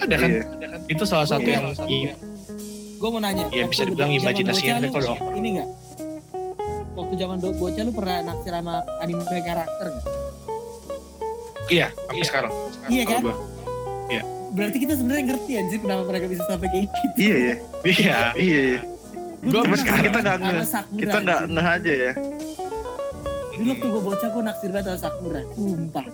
[0.00, 0.30] Ada kan?
[0.32, 0.42] Iya.
[0.88, 2.16] Itu salah satu yang i-
[2.96, 3.52] Gue mau nanya.
[3.52, 5.20] Iya, waktu bisa dibilang zaman imajinasinya bocah mereka doang.
[5.36, 5.68] Ini nggak?
[6.96, 8.74] Waktu zaman bocah lu pernah naksir sama
[9.04, 10.23] anime karakter nggak?
[11.72, 12.52] Iya sampai sekarang.
[12.88, 13.20] Iya kan?
[13.24, 13.36] Gua.
[14.54, 17.16] Berarti kita sebenarnya ngerti anjir kenapa mereka bisa sampai kayak gitu.
[17.18, 17.54] Iya ya.
[17.82, 18.16] Iya.
[18.38, 18.80] Iya ya.
[19.44, 20.36] Gua Cuma sekarang kita nggak
[20.94, 22.12] kita nggak ngeh aja ya.
[23.54, 25.42] Dulu waktu gue bocah gue naksir banget sama Sakura.
[25.54, 26.06] Sumpah.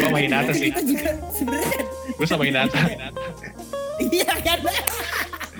[0.00, 0.68] Gua main atas sih.
[0.72, 1.80] Kita juga sebenarnya.
[2.16, 2.80] Gue sama Hinata.
[4.00, 4.58] Iya kan?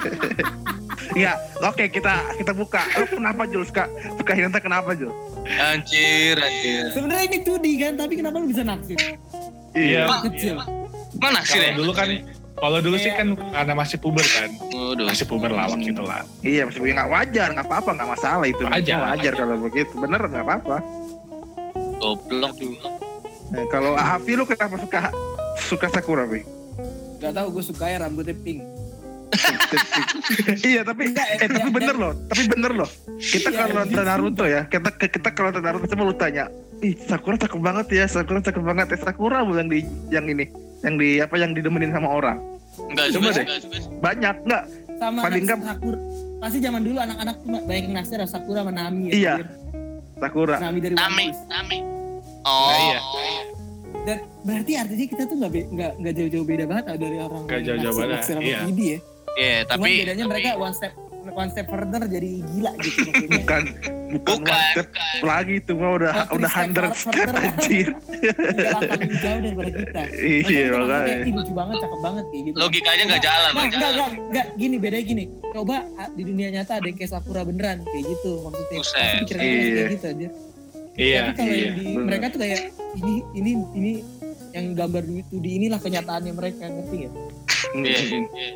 [1.15, 2.83] Iya, oke kita kita buka.
[2.99, 3.87] Lu kenapa Jul suka
[4.19, 5.13] suka Hinata kenapa Jul?
[5.47, 6.91] Anjir, anjir.
[6.91, 8.99] Sebenarnya ini 2D kan, tapi kenapa lu bisa naksir?
[9.77, 10.09] Iya.
[10.27, 10.59] Kecil.
[11.21, 11.75] Mana sih Kalau ya?
[11.77, 12.09] dulu kan
[12.55, 14.51] kalau dulu sih kan karena masih puber kan.
[14.73, 15.07] Waduh.
[15.07, 16.23] Masih puber lawak gitu lah.
[16.41, 18.63] Iya, maksudnya nggak wajar, nggak apa-apa, nggak masalah itu.
[18.65, 18.99] Wajar.
[19.13, 19.93] wajar kalau begitu.
[20.01, 20.77] Bener nggak apa-apa.
[22.01, 22.55] Goblok.
[23.55, 25.01] Nah, kalau Afi lu kenapa suka
[25.63, 26.43] suka Sakura, Bi?
[27.23, 28.74] Gak tau gue suka ya rambutnya pink.
[30.67, 32.89] iya, tapi Enggak, eh, tapi bener loh, tapi bener loh.
[33.17, 36.45] Kita Iya, kalau nonton iya, Naruto ya, kita kita kalau nonton Naruto cuma lu tanya,
[36.81, 40.45] ih Sakura cakep banget ya, Sakura cakep banget ya, Sakura bu yang di yang ini,
[40.81, 42.39] yang di apa yang didemenin sama orang.
[42.85, 43.45] Enggak Coba juga deh.
[43.61, 43.83] sih.
[43.99, 44.63] Banyak nggak?
[44.95, 45.99] Sama Paling anak nggak- Sakura.
[46.37, 49.05] Pasti zaman dulu anak-anak tuh banyak naksir sama Sakura sama Nami.
[49.07, 49.35] ya, Iya.
[50.19, 50.57] Sakura.
[50.59, 51.27] Nami dari Nami.
[51.47, 51.79] Nami.
[51.81, 51.93] Nah,
[52.45, 53.01] Oh, iya.
[54.05, 57.57] Dan berarti artinya kita tuh nggak nggak nggak jauh-jauh beda banget tau dari orang Nggak
[57.57, 58.59] yang jauh-jauh beda, iya.
[58.61, 58.99] Ya.
[59.35, 60.93] Iya, Cuman tapi bedanya mereka one step
[61.27, 63.39] one step further jadi gila gitu maksudnya.
[63.41, 63.63] Bukan
[64.15, 64.87] bukan Bukan, one step
[65.23, 67.25] lagi itu mah udah Oh, udah step hundred further.
[67.25, 67.89] step anjir.
[68.55, 68.81] Udah
[69.17, 70.01] jauh daripada kita.
[70.15, 71.15] Iya makanya.
[71.19, 72.57] "Ih, lucu banget, cakep banget kayak gitu.
[72.57, 73.51] logikanya nggak jalan.
[73.51, 73.97] Nah, nggak enggak, jalan.
[73.97, 75.25] enggak, enggak, gini, bedanya gini.
[75.51, 75.77] Coba
[76.11, 78.79] di dunia nyata ada yang kayak Sakura beneran, kayak gitu maksudnya.
[78.79, 78.95] Buset.
[78.95, 79.59] Pasti pikirannya Iya.
[79.75, 80.29] kayak gitu aja.
[80.95, 81.19] Iya.
[81.21, 81.65] Tapi kalau Iya.
[81.65, 82.05] yang di bener.
[82.07, 82.61] mereka tuh kayak
[82.95, 83.93] ini, ini, ini
[84.53, 87.13] yang gambar itu di inilah kenyataannya mereka, ngerti gak?
[87.75, 87.85] Iya, Mm.
[88.31, 88.53] iya.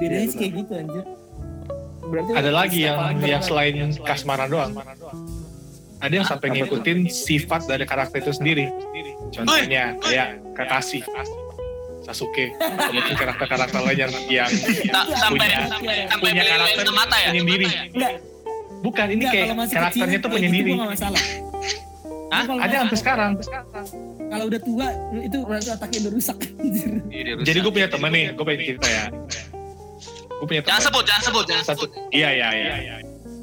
[0.00, 1.04] Bedanya Iya, sih kayak gitu anjir.
[2.04, 4.72] Berarti Ada lagi step yang further yang selain kasmaran doang.
[6.04, 8.68] Ada yang sampai ngikutin sifat dari karakter itu sendiri.
[9.32, 11.00] Contohnya kayak Kakashi,
[12.04, 14.50] Sasuke, atau mungkin karakter-karakter lain yang yang
[15.16, 17.28] sampai punya sampai sampai punya beli karakter mata ya?
[17.32, 17.66] penyendiri.
[17.96, 18.12] Enggak,
[18.84, 20.72] Bukan, ini kayak karakternya tuh penyendiri.
[20.76, 21.08] Gitu.
[22.28, 22.44] Hah?
[22.44, 23.30] Ada sampai sekarang.
[24.28, 24.86] Kalau udah tua,
[25.24, 26.38] itu otaknya udah rusak.
[26.60, 26.90] anjir.
[27.08, 27.46] Iya, rusak.
[27.48, 29.04] Jadi gue punya temen nih, gue pengen cerita ya.
[30.44, 30.62] Gue punya.
[30.68, 32.12] Jangan sebut, jangan sebut, jangan satu sebut.
[32.12, 32.96] iya iya iya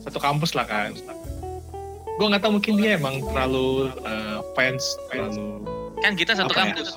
[0.06, 0.94] satu kampus lah kan.
[2.22, 5.66] Gue nggak tahu mungkin dia emang terlalu eh, fans terlalu
[6.06, 6.58] Kan kita satu ya?
[6.62, 6.88] kampus.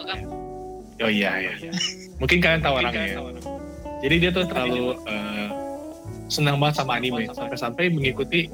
[1.01, 1.73] oh iya iya.
[2.21, 3.17] Mungkin kalian tahu orangnya.
[4.05, 5.49] jadi dia tuh terlalu eh,
[6.29, 7.25] senang banget sama anime.
[7.33, 8.53] Sampai-sampai mengikuti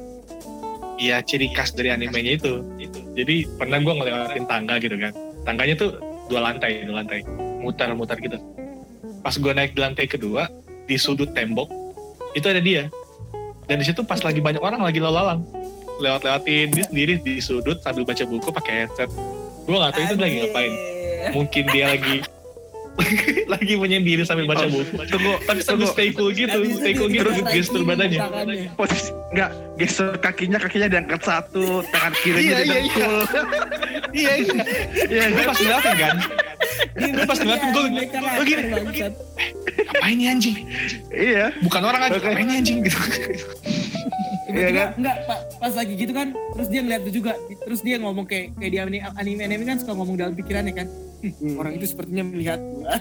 [1.03, 2.63] ya ciri khas dari animenya itu.
[3.19, 5.11] Jadi pernah gue ngelewatin tangga gitu kan.
[5.43, 5.99] Tangganya tuh
[6.31, 7.27] dua lantai dua lantai.
[7.59, 8.39] Mutar-mutar gitu.
[9.27, 10.47] Pas gue naik di lantai kedua
[10.91, 11.71] di sudut tembok
[12.33, 12.91] itu ada dia.
[13.65, 15.47] Dan di situ pas lagi banyak orang lagi lalu-lalang
[15.97, 19.07] lewat-lewatin dia sendiri di sudut sambil baca buku pakai headset.
[19.63, 20.73] Gue nggak tahu itu lagi ngapain.
[21.31, 22.17] Mungkin dia lagi
[23.49, 24.93] lagi menyendiri sambil baca Oh, buku.
[25.07, 25.95] Tunggu, tapi sambil tunggu.
[25.95, 28.21] stay cool gitu stay cool gitu gestur badannya.
[28.75, 32.81] Posisi enggak gestur kakinya kakinya diangkat satu, tangan kirinya Iya, iya, iya.
[32.83, 33.17] didengkul.
[34.11, 34.55] iya iya.
[35.07, 36.17] Iya gue pas ngeliatin kan?
[36.91, 38.63] Dia Gue pas ngeliatin, gue- gue karakter, gini,
[39.83, 40.57] ngapain nih anjing
[41.11, 41.47] Iya.
[41.61, 42.25] bukan orang aja Oke.
[42.25, 42.99] ngapain nih anjing gitu
[44.51, 44.89] Iya kan?
[44.99, 48.51] enggak pa- pas lagi gitu kan terus dia ngeliat tuh juga terus dia ngomong kayak
[48.57, 50.87] kayak di anime anime anime kan suka ngomong dalam pikirannya kan
[51.55, 52.97] orang itu sepertinya melihat gua.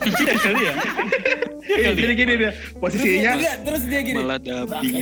[0.00, 0.74] Iya kali ya.
[1.64, 4.16] Iya, Jadi gini dia posisinya Enggak, terus dia gini.
[4.18, 4.94] Malah dubbing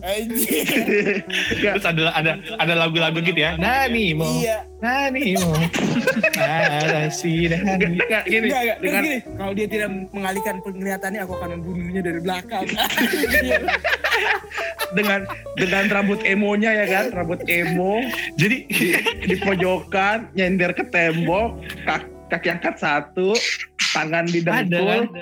[0.00, 3.60] Terus ada ada ada lagu-lagu gitu ya.
[3.60, 4.24] Nani mo.
[4.40, 4.64] Iya.
[4.80, 5.52] Nani mo.
[6.40, 7.84] Narasi enggak, Nani.
[8.00, 12.64] enggak, gini Enggak, dengan gini, kalau dia tidak mengalihkan penglihatannya, aku akan membunuhnya dari belakang.
[14.96, 15.22] dengan
[15.54, 18.02] dengan rambut emonya ya kan, rambut emo
[18.34, 18.88] Jadi di,
[19.28, 23.36] di pojokan nyender ke tembok, kaki, kaki angkat satu,
[23.92, 25.12] tangan di ada dengkul,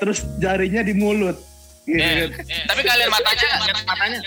[0.00, 1.49] terus jarinya di mulut.
[1.90, 1.98] Gitu.
[1.98, 2.64] Eh, kan.
[2.70, 4.18] Tapi kalian matanya, lihat matanya.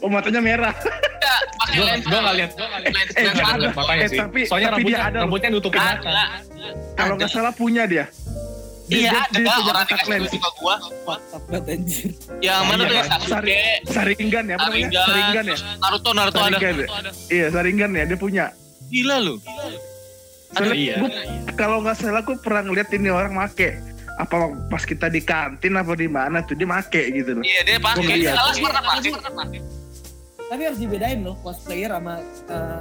[0.00, 0.74] Oh matanya merah.
[0.74, 2.08] Enggak, pakai Gue lensa.
[2.08, 2.50] gue nggak lihat.
[2.52, 3.68] Eh, Nggak ada.
[3.72, 4.18] matanya Eh, sih.
[4.18, 6.10] tapi- Soalnya tapi rambutnya dia ada rambutnya nutupin mata.
[6.92, 8.04] Kalau nggak salah punya dia.
[8.84, 10.26] Iya Dia- ada dia punya orang kontak dikasih lens.
[10.26, 10.74] itu ke gua.
[11.06, 12.10] Mantap banget anjir.
[12.40, 13.04] Yang mana Iya, tuh kan?
[13.06, 13.54] Sasuke, Sari,
[13.86, 14.88] Saringan ya, apa namanya?
[15.00, 15.56] Saringan ya.
[15.78, 16.58] Naruto, Naruto ada.
[16.58, 16.70] Ya?
[17.30, 18.44] Iya, Saringan ya, dia punya.
[18.90, 19.34] Gila lu.
[20.52, 20.94] Soalnya Iya.
[20.98, 21.16] gua-
[21.54, 23.70] kalau nggak salah aku pernah ngeliat ini orang make.
[24.22, 24.36] Apa
[24.70, 27.42] pas kita di kantin apa di mana tuh dia make gitu loh.
[27.42, 28.22] Iya dia pakai.
[28.62, 28.82] pernah
[29.34, 29.60] pakai.
[30.46, 32.14] Tapi harus dibedain loh cosplayer sama
[32.46, 32.80] eh,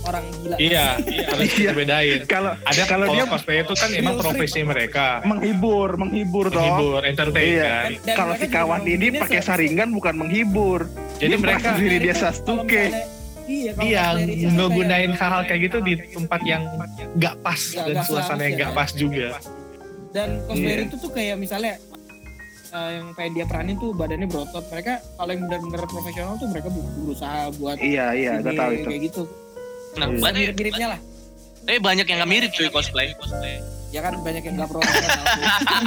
[0.00, 0.56] orang gila.
[0.56, 0.86] Iya,
[1.26, 1.56] harus Iya.
[1.58, 2.18] kita bedain.
[2.24, 5.06] Kalau Ada kalau dia cosplay itu kan emang profesi mereka.
[5.22, 6.56] menghibur, menghibur toh.
[6.56, 7.66] Menghibur, entertain Iya.
[7.66, 7.90] kan.
[8.16, 10.86] Kalau si kawan ini pakai saringan bukan menghibur.
[11.18, 12.64] Jadi Dia mereka diri dia Sasuke.
[12.88, 13.18] misalnya-
[13.50, 16.62] Iya, kalau Iya, cosplayer ngegunain kayak- hal-hal kayak gitu di tempat yang
[17.18, 18.78] nggak pas Nggak- dan nggak suasana yang nggak kan?
[18.78, 19.28] pas juga.
[20.10, 20.86] Dan cosplayer Iya.
[20.86, 21.74] itu tuh kayak misalnya
[22.70, 24.62] eh, yang pengen dia peranin tuh badannya berotot.
[24.64, 28.86] Mereka kalau yang benar-benar profesional tuh mereka berusaha buat Iya, iya, udah tahu itu.
[28.86, 29.22] kayak gitu.
[29.92, 30.18] Nah, Iya.
[30.20, 31.00] banyak, Mirip-miripnya lah.
[31.60, 33.08] tapi banyak yang nggak mirip cuy cosplay.
[33.90, 35.22] Ya kan banyak yang nggak profesional.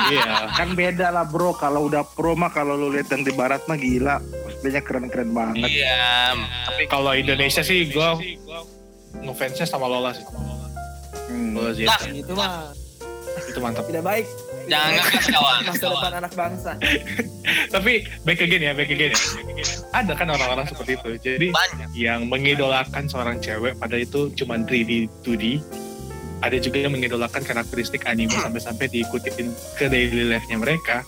[0.06, 0.24] Iya.
[0.54, 3.76] Kan beda lah bro, kalau udah pro mah kalau lu lihat yang di barat mah
[3.76, 4.20] gila.
[4.20, 5.68] Cosplaynya keren-keren banget.
[5.70, 6.36] Iya.
[6.68, 8.10] Tapi Kalau Indonesia sih gue
[9.18, 10.28] ngefansnya sama Lola sih.
[11.26, 11.56] Hmm.
[11.56, 11.96] Lola Zeta.
[11.96, 12.12] Nah.
[12.14, 12.52] itu mah
[13.42, 13.84] itu mantap.
[13.90, 14.26] tidak baik.
[14.70, 15.60] jangan kawan.
[15.68, 16.72] Masa depan anak bangsa.
[17.76, 17.94] Tapi
[18.24, 19.22] back again ya, back again ya.
[19.92, 21.10] Ada kan orang-orang seperti itu.
[21.20, 21.90] Jadi Banyak.
[21.98, 25.60] yang mengidolakan seorang cewek pada itu cuma 3D, 2D.
[26.44, 29.48] Ada juga yang mengidolakan karakteristik anime sampai-sampai diikutin
[29.80, 31.08] ke daily life-nya mereka.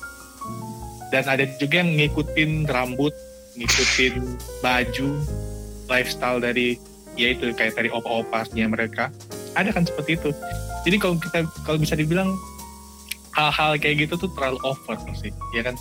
[1.11, 3.11] Dan ada juga yang ngikutin rambut,
[3.55, 4.15] ngikutin
[4.63, 5.09] baju,
[5.87, 6.79] lifestyle dari
[7.15, 9.11] yaitu kayak dari opa-opasnya mereka.
[9.55, 10.31] Ada kan seperti itu.
[10.85, 12.29] Jadi kalau kita kalau bisa dibilang
[13.33, 15.75] hal-hal kayak gitu tuh terlalu over sih, ya kan?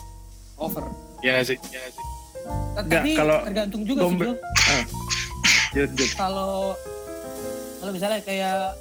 [0.56, 0.82] Over.
[1.20, 1.58] Ya nggak sih?
[1.68, 2.04] Ya nggak sih?
[2.74, 4.38] Nggak, Tapi kalau tergantung juga sih dombe-
[5.74, 5.90] jut.
[6.14, 6.74] kalau
[7.78, 8.74] kalau misalnya kayak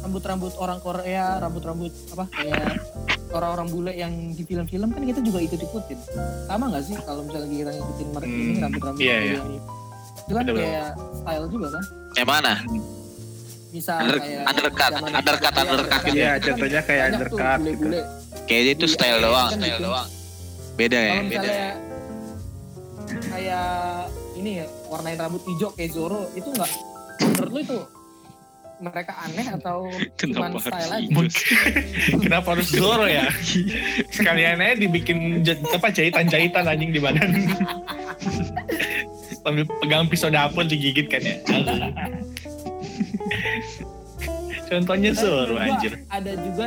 [0.00, 2.64] rambut-rambut orang Korea, rambut-rambut apa kayak
[3.28, 5.98] orang-orang bule yang di film-film kan kita juga ikut ikutin.
[6.46, 9.34] Sama nggak sih kalau misalnya kita ngikutin mereka ini Hmm, rambut-rambut iya, bule iya.
[9.34, 9.50] yang
[10.16, 11.84] itu kan kayak style juga kan.
[12.14, 12.52] Yang mana?
[13.76, 16.00] Misal Under- kayak undercut, undercut, iya, undercut.
[16.00, 17.60] itu Iya, kan contohnya kayak undercut gitu.
[17.60, 18.00] bule-bule.
[18.46, 19.46] Kayaknya itu Iya, style iya, doang.
[19.46, 19.84] kan Style gitu.
[19.84, 20.08] doang.
[20.74, 21.22] Beda ya, beda.
[21.22, 21.70] misalnya
[23.26, 23.66] kayak
[24.34, 26.70] ini ya warnain rambut hijau kayak Zoro itu enggak
[27.18, 27.78] menurut lu itu
[28.76, 29.88] mereka aneh atau
[30.20, 31.22] cuma Kenapa style harus aja?
[32.24, 33.24] Kenapa harus Zoro ya?
[34.10, 37.30] Sekalian aja dibikin apa jahitan-jahitan anjing di badan.
[39.40, 41.36] Sambil pegang pisau dapur digigit kan ya.
[44.70, 45.92] Contohnya gua anjir.
[46.10, 46.66] Ada juga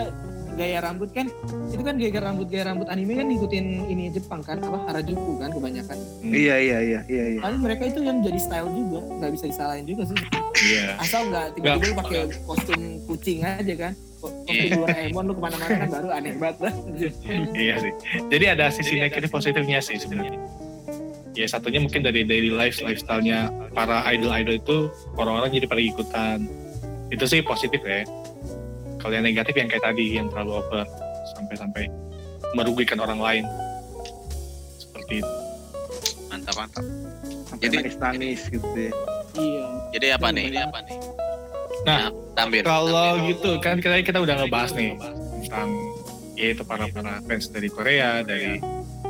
[0.60, 1.32] gaya rambut kan
[1.72, 5.56] itu kan gaya rambut gaya rambut anime kan ngikutin ini Jepang kan apa Harajuku kan
[5.56, 5.98] kebanyakan.
[6.20, 7.40] Iya, iya, iya, iya, iya.
[7.40, 10.18] Tapi mereka itu yang jadi style juga nggak bisa disalahin juga sih.
[10.60, 11.00] Iya.
[11.00, 13.94] Asal nggak tiba-tiba lu pakai kostum kucing aja kan.
[14.20, 14.36] Ko-.
[14.44, 16.74] Kostum Doraemon lu ke mana-mana kan baru aneh banget lah.
[17.56, 17.94] Iya sih.
[18.28, 20.59] Jadi ada sisi negatif positifnya sih sebenarnya.
[21.40, 24.78] Ya satunya mungkin dari daily life lifestyle-nya para idol-idol itu
[25.16, 26.38] orang-orang jadi pada ikutan.
[27.08, 28.04] Itu sih positif ya.
[29.00, 30.84] Kalau yang negatif yang kayak tadi yang terlalu over
[31.40, 31.88] sampai-sampai
[32.60, 33.44] merugikan orang lain.
[34.76, 35.34] Seperti itu.
[36.28, 36.84] Mantap, mantap.
[37.48, 38.92] Sampai Jadi- nangis-nangis gitu ya.
[39.40, 39.66] iya.
[39.96, 40.46] Jadi apa nih?
[40.60, 40.98] Apa nih?
[41.88, 42.64] Nah, Tambir.
[42.68, 44.92] Kalau gitu kan kita kita udah ngebahas nih
[45.48, 45.72] tentang
[46.36, 48.60] yaitu para para fans dari Korea, dari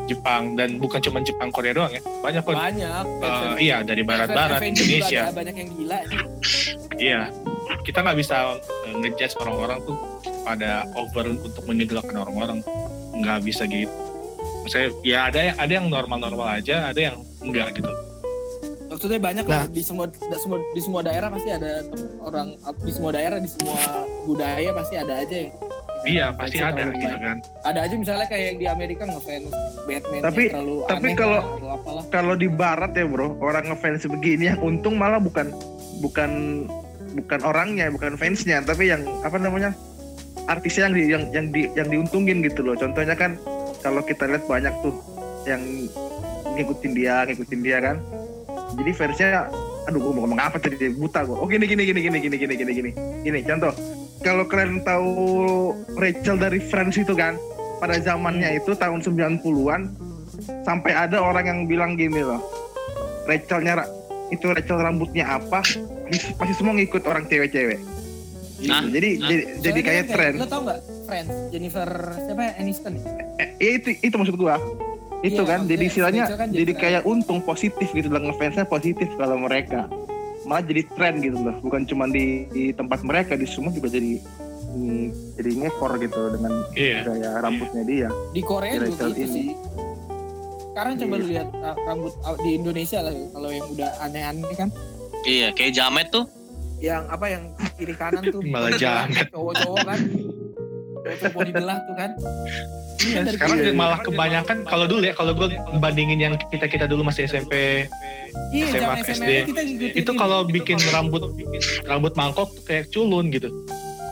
[0.06, 2.02] Jepang dan bukan cuma Jepang Korea doang ya.
[2.02, 2.54] Banyak kok.
[2.54, 3.04] Banyak.
[3.22, 5.22] Eh, iya dari barat-barat Avengers juga Indonesia.
[5.30, 6.00] banyak yang gila.
[7.00, 7.22] Iya,
[7.86, 9.98] kita nggak bisa eh, ngejudge orang-orang tuh
[10.42, 12.58] pada over untuk mengidolakan orang-orang.
[13.14, 13.94] Nggak bisa gitu.
[14.66, 17.90] Saya ya ada yang ada yang normal-normal aja, ada yang enggak gitu.
[18.90, 19.54] Maksudnya banyak Nah.
[19.54, 21.86] lah di semua, semua di semua daerah pasti ada
[22.20, 23.78] orang di semua daerah di semua
[24.26, 25.54] budaya pasti ada aja yang
[26.08, 27.38] Iya pasti ada gitu kan.
[27.68, 29.52] Ada aja misalnya kayak yang di Amerika ngefans
[29.84, 32.04] Batman Tapi- yang terlalu tapi aneh kalau- lah.
[32.08, 35.52] Kalau di barat ya bro, orang ngefans begini yang untung malah bukan
[36.00, 36.64] bukan
[37.16, 39.74] bukan orangnya bukan fansnya tapi yang apa namanya
[40.46, 43.36] artisnya yang di, yang yang di, yang diuntungin gitu loh contohnya kan
[43.82, 44.94] kalau kita lihat banyak tuh
[45.44, 45.62] yang
[46.56, 47.98] ngikutin dia ngikutin dia kan
[48.78, 49.30] jadi fansnya
[49.90, 52.54] aduh gue mau ngomong apa tadi buta gue oh gini gini gini gini gini gini
[52.56, 52.92] gini gini
[53.26, 53.74] gini contoh
[54.20, 55.12] kalau kalian tahu
[55.96, 57.40] Rachel dari Friends itu kan
[57.80, 59.82] pada zamannya itu tahun 90-an
[60.64, 62.44] sampai ada orang yang bilang gini loh.
[63.24, 63.92] Rachelnya ra-
[64.30, 65.64] itu Rachel rambutnya apa
[66.36, 67.80] pasti semua ngikut orang cewek-cewek.
[68.60, 68.68] Gitu.
[68.68, 69.28] Nah, jadi nah.
[69.32, 71.88] jadi, jadi kayak tren Lo tau gak Friends Jennifer
[72.20, 72.52] siapa ya?
[72.60, 73.04] Aniston ya?
[73.40, 74.60] eh, ya itu itu maksud gua.
[75.20, 78.64] Itu Iya, kan jadi maksudnya istilahnya kan jadi jadi kayak untung positif gitu lah ngefansnya
[78.64, 79.88] positif kalau mereka
[80.50, 84.18] malah jadi tren gitu loh bukan cuma di, di tempat mereka di semua juga jadi
[84.74, 88.10] hmm, jadi ngekor gitu dengan gaya rambutnya dia.
[88.34, 89.30] Di Korea Di juga gitu ini.
[89.30, 89.48] sih.
[90.74, 94.70] Sekarang coba lu lihat uh, rambut uh, di Indonesia lah kalau yang udah aneh-aneh kan.
[95.28, 96.26] Iya, kayak Jamet tuh.
[96.80, 97.44] yang apa yang
[97.76, 98.40] kiri kanan tuh.
[98.56, 99.28] Malah jamet.
[99.36, 100.00] cowok-cowok kan.
[101.04, 102.12] Cowok-cowok mau dibelah tuh kan
[103.00, 103.74] Iya, Sekarang Iya, iya.
[103.74, 107.88] malah kebanyakan kalau dulu ya, kalau gue bandingin yang kita kita dulu masih SMP,
[108.52, 109.08] iya, SMA, SD.
[109.08, 109.62] SMA kita
[109.96, 111.32] itu kalau bikin rambut
[111.86, 113.48] rambut mangkok tuh kayak culun gitu.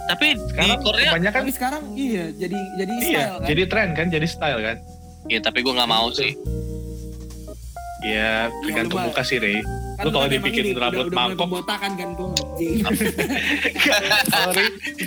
[0.07, 3.89] Tapi di Sekarang Korea, kebanyakan tapi sekarang iya jadi jadi iya, style kan jadi tren
[3.91, 4.77] kan, jadi style kan.
[5.27, 6.31] ya tapi gue nggak mau sih.
[7.99, 9.59] Ya tergantung mah- muka sih Rey.
[9.97, 11.39] kan lu kalau dibikin rambut udah, udah mangkok.
[11.43, 12.29] pembotakan kan gue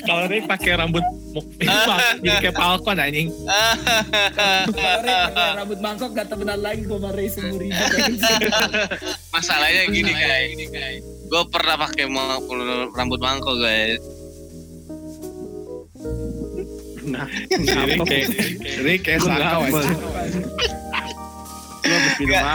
[0.03, 1.05] Kalau Rey, pakai rambut
[2.21, 3.29] jadi kayak Falcon anjing.
[4.75, 6.99] pakai rambut mangkok gak temenan lagi gue
[7.31, 7.79] seumur hidup.
[9.31, 10.45] Masalahnya gini kayak
[11.31, 12.43] gue pernah pakai ma-
[12.95, 14.03] rambut mangkok guys.
[17.01, 17.25] nah
[18.05, 18.27] kayak
[18.85, 19.81] Rey kayak sakau Apa?
[19.81, 19.95] aja.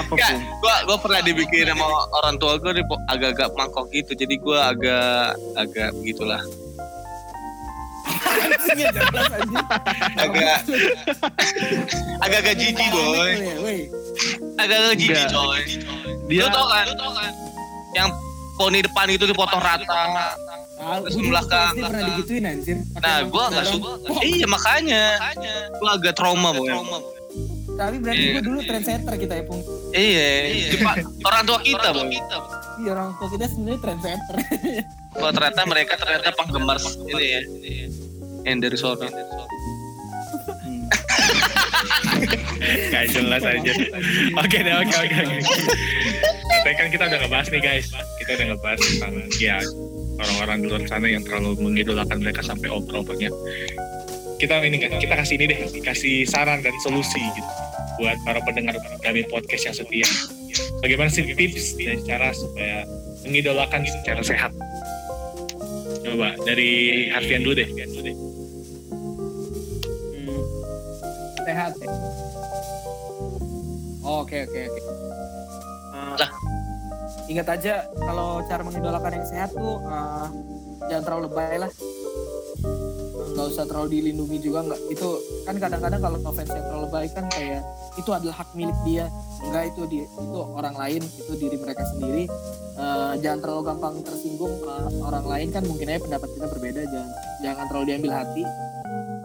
[0.06, 1.88] apa Enggak, pun gua gua pernah dibikin sama
[2.24, 2.72] orang tua gue
[3.10, 4.16] agak-agak mangkok gitu.
[4.16, 6.40] Jadi gua agak agak begitulah.
[10.16, 10.64] Agak
[12.22, 13.16] agak-agak jijik boy.
[13.16, 13.82] Weh, weh.
[14.60, 15.62] Agak-agak jijik coy.
[16.26, 16.86] Dia Lu tau kan?
[17.96, 18.10] Yang
[18.56, 20.04] poni depan itu dipotong rata.
[20.76, 22.78] Ah, Terus belakang, pernah digituin anjir.
[23.00, 23.90] Nah, gua nggak suka.
[24.22, 25.04] Iya makanya.
[25.80, 26.68] Gua agak trauma boy.
[27.76, 28.32] Tapi berarti Iya.
[28.40, 29.60] gue dulu trendsetter kita ya, Pung.
[29.92, 30.80] Iya.
[30.80, 30.96] Pak,
[31.28, 32.08] Orang tua kita boy.
[32.08, 34.36] Iya, orang tua kita sebenarnya trendsetter.
[35.12, 37.42] Gua ternyata mereka ternyata penggemar ini ya.
[38.46, 39.08] Yang dari sono.
[42.66, 43.72] Gak jelas aja.
[44.42, 45.38] Oke deh, oke oke oke.
[46.66, 47.86] Tapi kan kita udah ngebahas nih guys.
[48.22, 49.58] Kita udah ngebahas tentang ya
[50.18, 53.30] orang-orang di luar sana yang terlalu mengidolakan mereka sampai over-overnya.
[54.36, 57.52] Kita ini kan, kita kasih ini deh, kasih saran dan solusi gitu
[57.96, 60.08] buat para pendengar kami podcast yang setia.
[60.84, 62.84] Bagaimana sih tips dan cara supaya
[63.24, 64.52] mengidolakan secara sehat?
[66.04, 67.68] Coba dari Harfian dulu deh.
[67.72, 68.16] Harfian dulu deh.
[74.36, 74.82] Oke, oke, oke.
[75.96, 76.32] Eh, Lah.
[77.32, 80.28] Ingat aja kalau cara mengidolakan yang sehat tuh eh,
[80.92, 81.72] jangan terlalu lebay lah.
[83.32, 84.92] Nggak usah terlalu dilindungi juga nggak.
[84.92, 87.64] Itu kan kadang-kadang kalau fans yang terlalu baik kan kayak
[87.96, 89.08] itu adalah hak milik dia.
[89.40, 92.28] Enggak itu di itu orang lain, itu diri mereka sendiri.
[92.76, 97.10] Eh, jangan terlalu gampang tersinggung eh, orang lain kan mungkin aja pendapat kita berbeda jangan
[97.40, 98.44] jangan terlalu diambil hati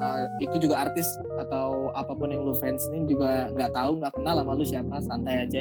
[0.00, 1.04] Uh, itu juga artis
[1.36, 5.44] atau apa pun yang lu fansin juga nggak tahu nggak kenal sama lu siapa santai
[5.44, 5.60] aja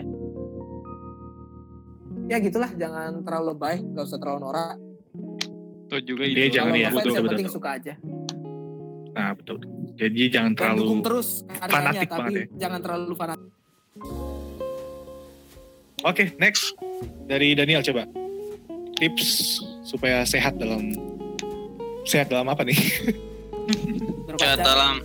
[2.25, 4.79] ya gitulah jangan terlalu lebay nggak usah terlalu norak
[5.89, 7.35] Atau juga Dia itu jangan ya, betul, yang betul.
[7.35, 7.93] penting suka aja
[9.09, 9.57] Nah betul.
[9.99, 12.45] Jadi jangan dan terlalu terus karyanya fanatik tapi banget ya.
[12.55, 13.51] jangan terlalu fanatik
[15.99, 16.79] Oke, next
[17.27, 18.07] dari Daniel coba
[18.95, 20.95] tips supaya sehat dalam
[22.07, 22.79] sehat dalam apa nih?
[23.69, 24.95] Ya berpacar dalam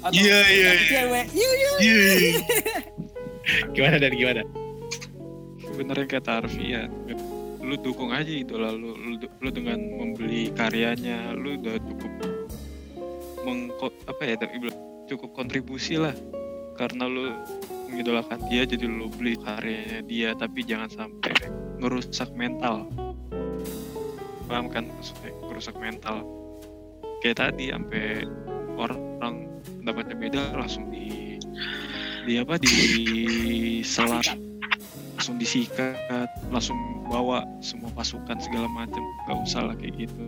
[0.00, 1.24] atau Iya, iya, cari cewek.
[1.36, 1.70] iya.
[1.76, 2.04] Iya
[3.76, 4.12] gimana dan?
[4.16, 4.42] Gimana?
[5.60, 6.88] sebenarnya kata Arfian
[7.66, 8.70] lu dukung aja itu lah.
[8.70, 12.12] Lu, lu, lu dengan membeli karyanya lu udah cukup
[13.42, 14.78] mengko apa ya tapi bilang,
[15.10, 16.14] cukup kontribusi lah.
[16.78, 17.34] Karena lu
[17.90, 20.30] mengidolakan dia jadi lu beli karyanya dia.
[20.38, 21.34] Tapi jangan sampai
[21.82, 22.86] ngerusak mental.
[24.46, 24.86] Paham kan?
[24.86, 26.22] Maksudnya ngerusak mental
[27.26, 28.22] kayak tadi sampai
[28.78, 29.50] orang
[29.82, 31.42] pendapatnya beda langsung di
[32.22, 32.74] di apa di
[33.82, 34.30] selat
[35.18, 36.78] langsung disikat langsung
[37.10, 39.02] bawa semua pasukan segala macam.
[39.26, 40.22] Nggak usah lah kayak gitu.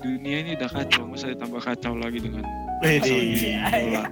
[0.00, 2.40] Dunia ini udah kacau masa ditambah kacau lagi dengan
[2.80, 4.08] bola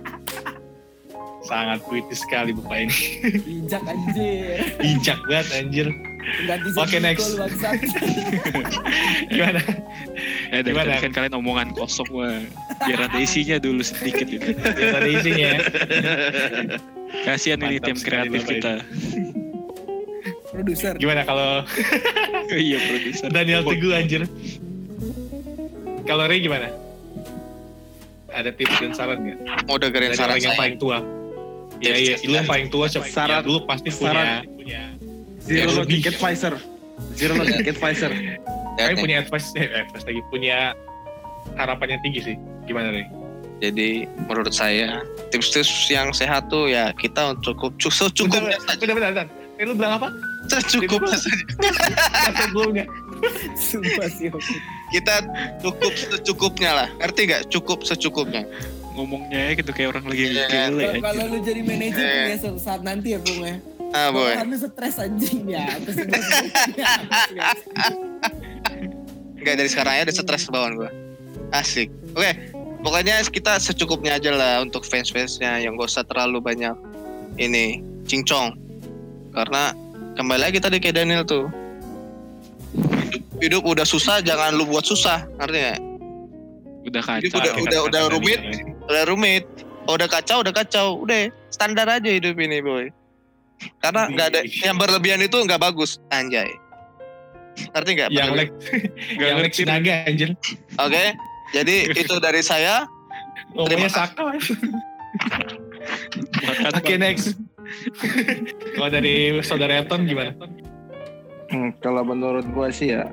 [1.48, 2.98] Sangat puitis sekali bapak ini.
[3.40, 4.60] bijak anjir.
[4.84, 5.88] Bijak banget anjir.
[6.28, 7.26] Ganti Oke, Zeko, next.
[7.30, 7.44] lu.
[9.30, 9.60] Gimana?
[10.48, 10.88] Eh, dari Gimana?
[10.90, 12.38] tadi kan kalian omongan kosong wah.
[12.80, 14.52] Biar ada isinya dulu sedikit gitu.
[14.54, 15.60] Biar ada isinya ya.
[17.24, 18.72] Kasihan ini tim kreatif kita.
[20.48, 20.94] Produser.
[20.96, 21.62] Gimana kalau
[22.54, 23.28] iya produser.
[23.28, 24.22] Daniel Teguh anjir?
[26.04, 26.72] Kalau Ray gimana?
[28.28, 29.38] Ada tips dan saran nggak?
[29.64, 31.00] Mau dengerin saran yang paling tua.
[31.78, 33.06] Iya iya, lu yang paling tua siapa?
[33.06, 34.10] Saran- Ya, dulu pasti punya.
[34.10, 34.82] saran- punya.
[35.48, 36.12] Zero Ya, logic lebih.
[36.12, 36.52] advisor.
[37.14, 38.10] Zero logic advisor.
[38.12, 38.36] Ya,
[38.78, 39.00] Kami nih.
[39.00, 40.76] punya advice, eh, advice lagi punya
[41.54, 42.36] harapan yang tinggi sih.
[42.64, 43.06] Gimana Ray?
[43.58, 43.88] Jadi
[44.22, 48.78] menurut saya tips-tips yang sehat tuh ya kita cukup cu- secukupnya Bentar, saja.
[48.78, 49.26] bentar, bentar, bentar.
[49.58, 50.08] Eh, lu bilang apa?
[50.46, 51.44] Secukupnya saja.
[52.22, 52.86] Kata belumnya.
[53.58, 54.30] Sumpah sih.
[54.94, 55.14] Kita
[55.58, 56.88] cukup secukupnya lah.
[57.02, 57.42] Ngerti nggak?
[57.50, 58.46] Cukup secukupnya.
[58.94, 60.46] Ngomongnya ya gitu kayak orang lagi Iya.
[60.46, 61.26] gile Kalau- ya.
[61.26, 62.14] Lu jadi manajer Eh.
[62.24, 63.56] punya suatu saat nanti ya Bung ya.
[63.90, 64.32] Ah boy.
[64.44, 65.64] Lu stres anjing ya.
[69.38, 70.90] Enggak dari sekarang ya ada stres bawaan gua.
[71.50, 71.88] Asik.
[72.12, 72.52] Oke.
[72.78, 76.78] Pokoknya kita secukupnya aja lah untuk fans-fansnya yang gak usah terlalu banyak
[77.36, 78.54] ini cincong.
[79.34, 79.74] Karena
[80.14, 81.50] kembali lagi tadi kayak Daniel tuh.
[82.78, 85.80] Hidup, hidup udah susah jangan lu buat susah, ngerti nggak?
[86.86, 87.38] Udah Hidup kacau.
[87.40, 88.52] udah Kata- udah udah rumit, ya.
[88.86, 89.44] udah rumit.
[89.88, 90.86] Oh, udah kacau, udah kacau.
[91.00, 91.18] Udah
[91.48, 92.92] standar aja hidup ini, boy.
[93.82, 96.48] Karena nggak ada yang berlebihan itu nggak bagus, anjay.
[97.74, 98.10] Ngerti nggak?
[98.14, 98.30] Yang?
[98.34, 98.50] Lex,
[99.22, 100.30] yang Lex Naga anjir.
[100.78, 101.04] Oke.
[101.56, 102.84] Jadi itu dari saya.
[103.56, 104.56] Ngomongnya kasih.
[106.68, 107.00] Oke Bang.
[107.00, 107.34] next.
[108.76, 110.32] Kalau dari saudara Elton gimana?
[111.48, 113.08] Hmm, kalau menurut gua sih ya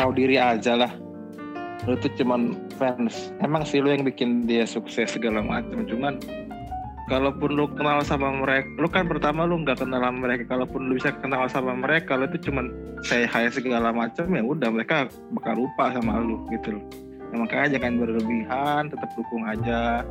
[0.00, 0.92] tahu diri aja lah.
[1.84, 3.32] Lu tuh cuman fans.
[3.44, 5.84] Emang sih lu yang bikin dia sukses segala macam.
[5.84, 6.20] Cuman
[7.08, 10.44] kalaupun lu kenal sama mereka, lu kan pertama lu nggak kenal sama mereka.
[10.46, 12.70] Kalaupun lu bisa kenal sama mereka, lu tuh cuman
[13.02, 16.84] say hi segala macam ya udah mereka bakal lupa sama lu gitu loh.
[17.28, 20.04] Ya, makanya jangan berlebihan, tetap dukung aja.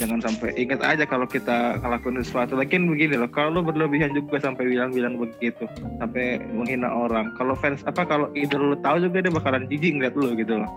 [0.00, 2.56] Jangan sampai ingat aja kalau kita ngelakuin sesuatu.
[2.56, 5.68] Lagian begini loh, kalau lu berlebihan juga sampai bilang-bilang begitu,
[6.00, 7.28] sampai menghina orang.
[7.36, 10.70] Kalau fans apa kalau idol lu tahu juga dia bakalan jijik ngeliat lu gitu loh.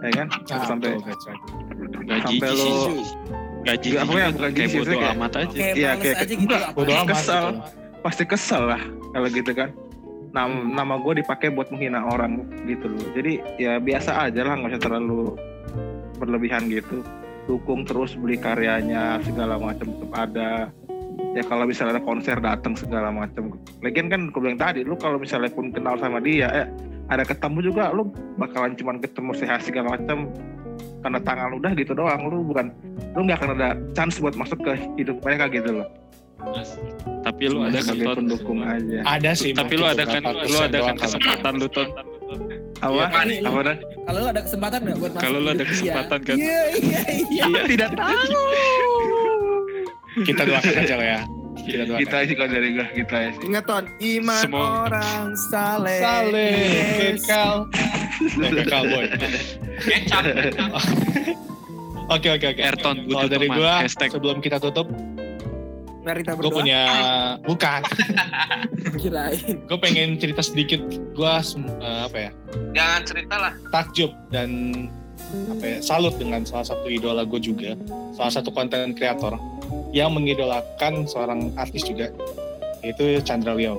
[0.00, 0.26] Ya kan?
[0.48, 0.96] sampai
[1.80, 2.68] Betul, sampai lu
[3.60, 5.46] jijik Apa ya, bukan kayak jijik, bodo kayak- amat aja.
[5.52, 6.40] Kayak Iya, kayak- aja gitu.
[6.40, 6.64] enggak.
[6.72, 7.08] Bodo amat.
[7.12, 7.44] Kesel.
[7.50, 7.78] gitu.
[8.00, 8.80] pasti kesel lah
[9.12, 9.68] kalau gitu kan.
[10.32, 13.04] Nama, nama gue dipakai buat menghina orang gitu loh.
[13.12, 15.36] Jadi ya biasa aja lah, nggak usah terlalu
[16.16, 17.04] berlebihan gitu.
[17.44, 20.72] Dukung terus beli karyanya segala macam tetap ada.
[21.36, 23.52] Ya kalau misalnya ada konser datang segala macam.
[23.84, 26.66] Lagian kan gue bilang tadi, lu kalau misalnya pun kenal sama dia, eh
[27.12, 28.08] ada ketemu juga, lu
[28.40, 30.30] bakalan cuman ketemu sehat segala macam
[31.00, 32.66] karena tangan lu udah gitu doang lu bukan
[33.12, 35.88] lu nggak akan ada chance buat masuk ke hidup mereka gitu loh
[37.20, 39.52] Tapi lu ada kan pendukung aja Ada sih.
[39.52, 41.84] Tapi lu ada kan lu ada kan kesempatan lu Ton.
[42.80, 43.76] apa Iya, apa dan
[44.08, 45.68] Kalau lu ada kesempatan nggak buat masuk Kalau ada dia?
[45.68, 46.36] kesempatan kan.
[46.40, 47.44] Iya iya iya.
[47.44, 48.40] Iya, tidak tahu
[50.32, 51.20] Kita doakan aja lah ya.
[51.64, 56.00] Kita sih kalau dari gue kita sih Ingat ton, iman Semua- orang saleh.
[56.00, 56.54] Saleh,
[57.16, 57.54] kekal.
[58.20, 59.06] Eh, kekal boy.
[59.80, 60.24] Kecap.
[62.10, 62.60] Oke oke oke.
[62.60, 63.48] Ayrton Kalau dari
[63.80, 64.10] Hashtag.
[64.12, 64.84] sebelum kita tutup,
[66.00, 66.80] Mari kita gue punya
[67.44, 67.80] bukan.
[69.00, 69.56] Kirain.
[69.64, 70.80] Gue pengen cerita sedikit.
[71.16, 71.32] Gue
[71.80, 72.30] apa ya?
[72.72, 73.52] Jangan cerita lah.
[73.72, 74.48] takjub dan
[75.50, 77.78] apa ya, salut dengan salah satu idola gue juga,
[78.14, 79.38] salah satu konten kreator
[79.94, 82.10] yang mengidolakan seorang artis juga,
[82.82, 83.78] yaitu Chandra Leo.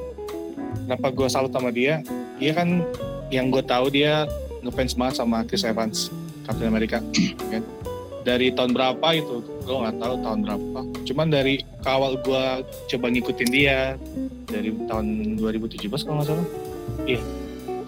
[0.88, 2.04] Kenapa gue salut sama dia?
[2.40, 2.84] Dia kan
[3.32, 4.28] yang gue tahu dia
[4.64, 6.12] ngefans banget sama Chris Evans,
[6.48, 7.00] Captain America.
[7.52, 7.64] kan?
[8.22, 10.80] Dari tahun berapa itu, gue nggak tahu tahun berapa.
[11.10, 13.98] Cuman dari kawal gue coba ngikutin dia
[14.46, 16.48] dari tahun 2017 kalau nggak salah.
[17.08, 17.22] Iya,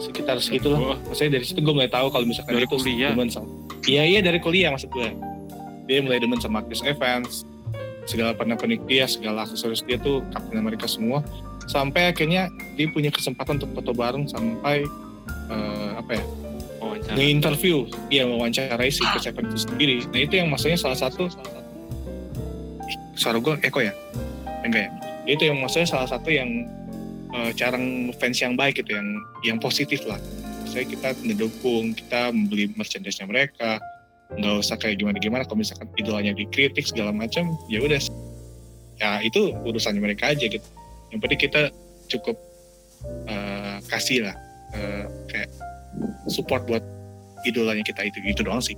[0.04, 3.12] sekitar segitu lah Wah, maksudnya dari situ gue mulai tahu kalau misalkan Dari itu kuliah?
[3.16, 3.48] demen sama
[3.88, 5.10] iya iya dari kuliah maksud gue
[5.88, 7.48] dia mulai demen sama Chris Evans
[8.04, 11.24] segala pernak-pernik dia segala aksesoris dia tuh Captain America semua.
[11.72, 14.84] Sampai akhirnya dia punya kesempatan untuk foto bareng sampai
[15.48, 16.24] eh, apa ya?
[16.84, 17.16] Wawancara.
[17.16, 17.88] nge-interview.
[18.12, 19.96] Dia mewawancarai si Chris Evans itu sendiri.
[20.12, 21.32] Nah itu yang maksudnya salah satu
[23.16, 23.94] suara gue eko ya?
[24.68, 24.92] Enggak ya?
[25.24, 26.68] Itu yang maksudnya salah satu yang
[27.34, 27.78] eh, cara
[28.22, 29.08] fans yang baik gitu yang
[29.44, 30.22] yang positif lah.
[30.64, 33.82] Maksudnya kita ngedukung kita membeli merchandise-nya mereka.
[34.34, 38.02] Nggak usah kayak gimana-gimana kalau misalkan idolanya dikritik segala macam ya udah.
[39.02, 40.66] Ya itu urusannya mereka aja gitu.
[41.14, 41.62] Yang penting kita
[42.10, 42.38] cukup
[43.28, 44.36] eh, kasih lah
[44.74, 45.50] eh, kayak
[46.30, 46.82] support buat
[47.44, 48.78] idolanya kita itu gitu doang sih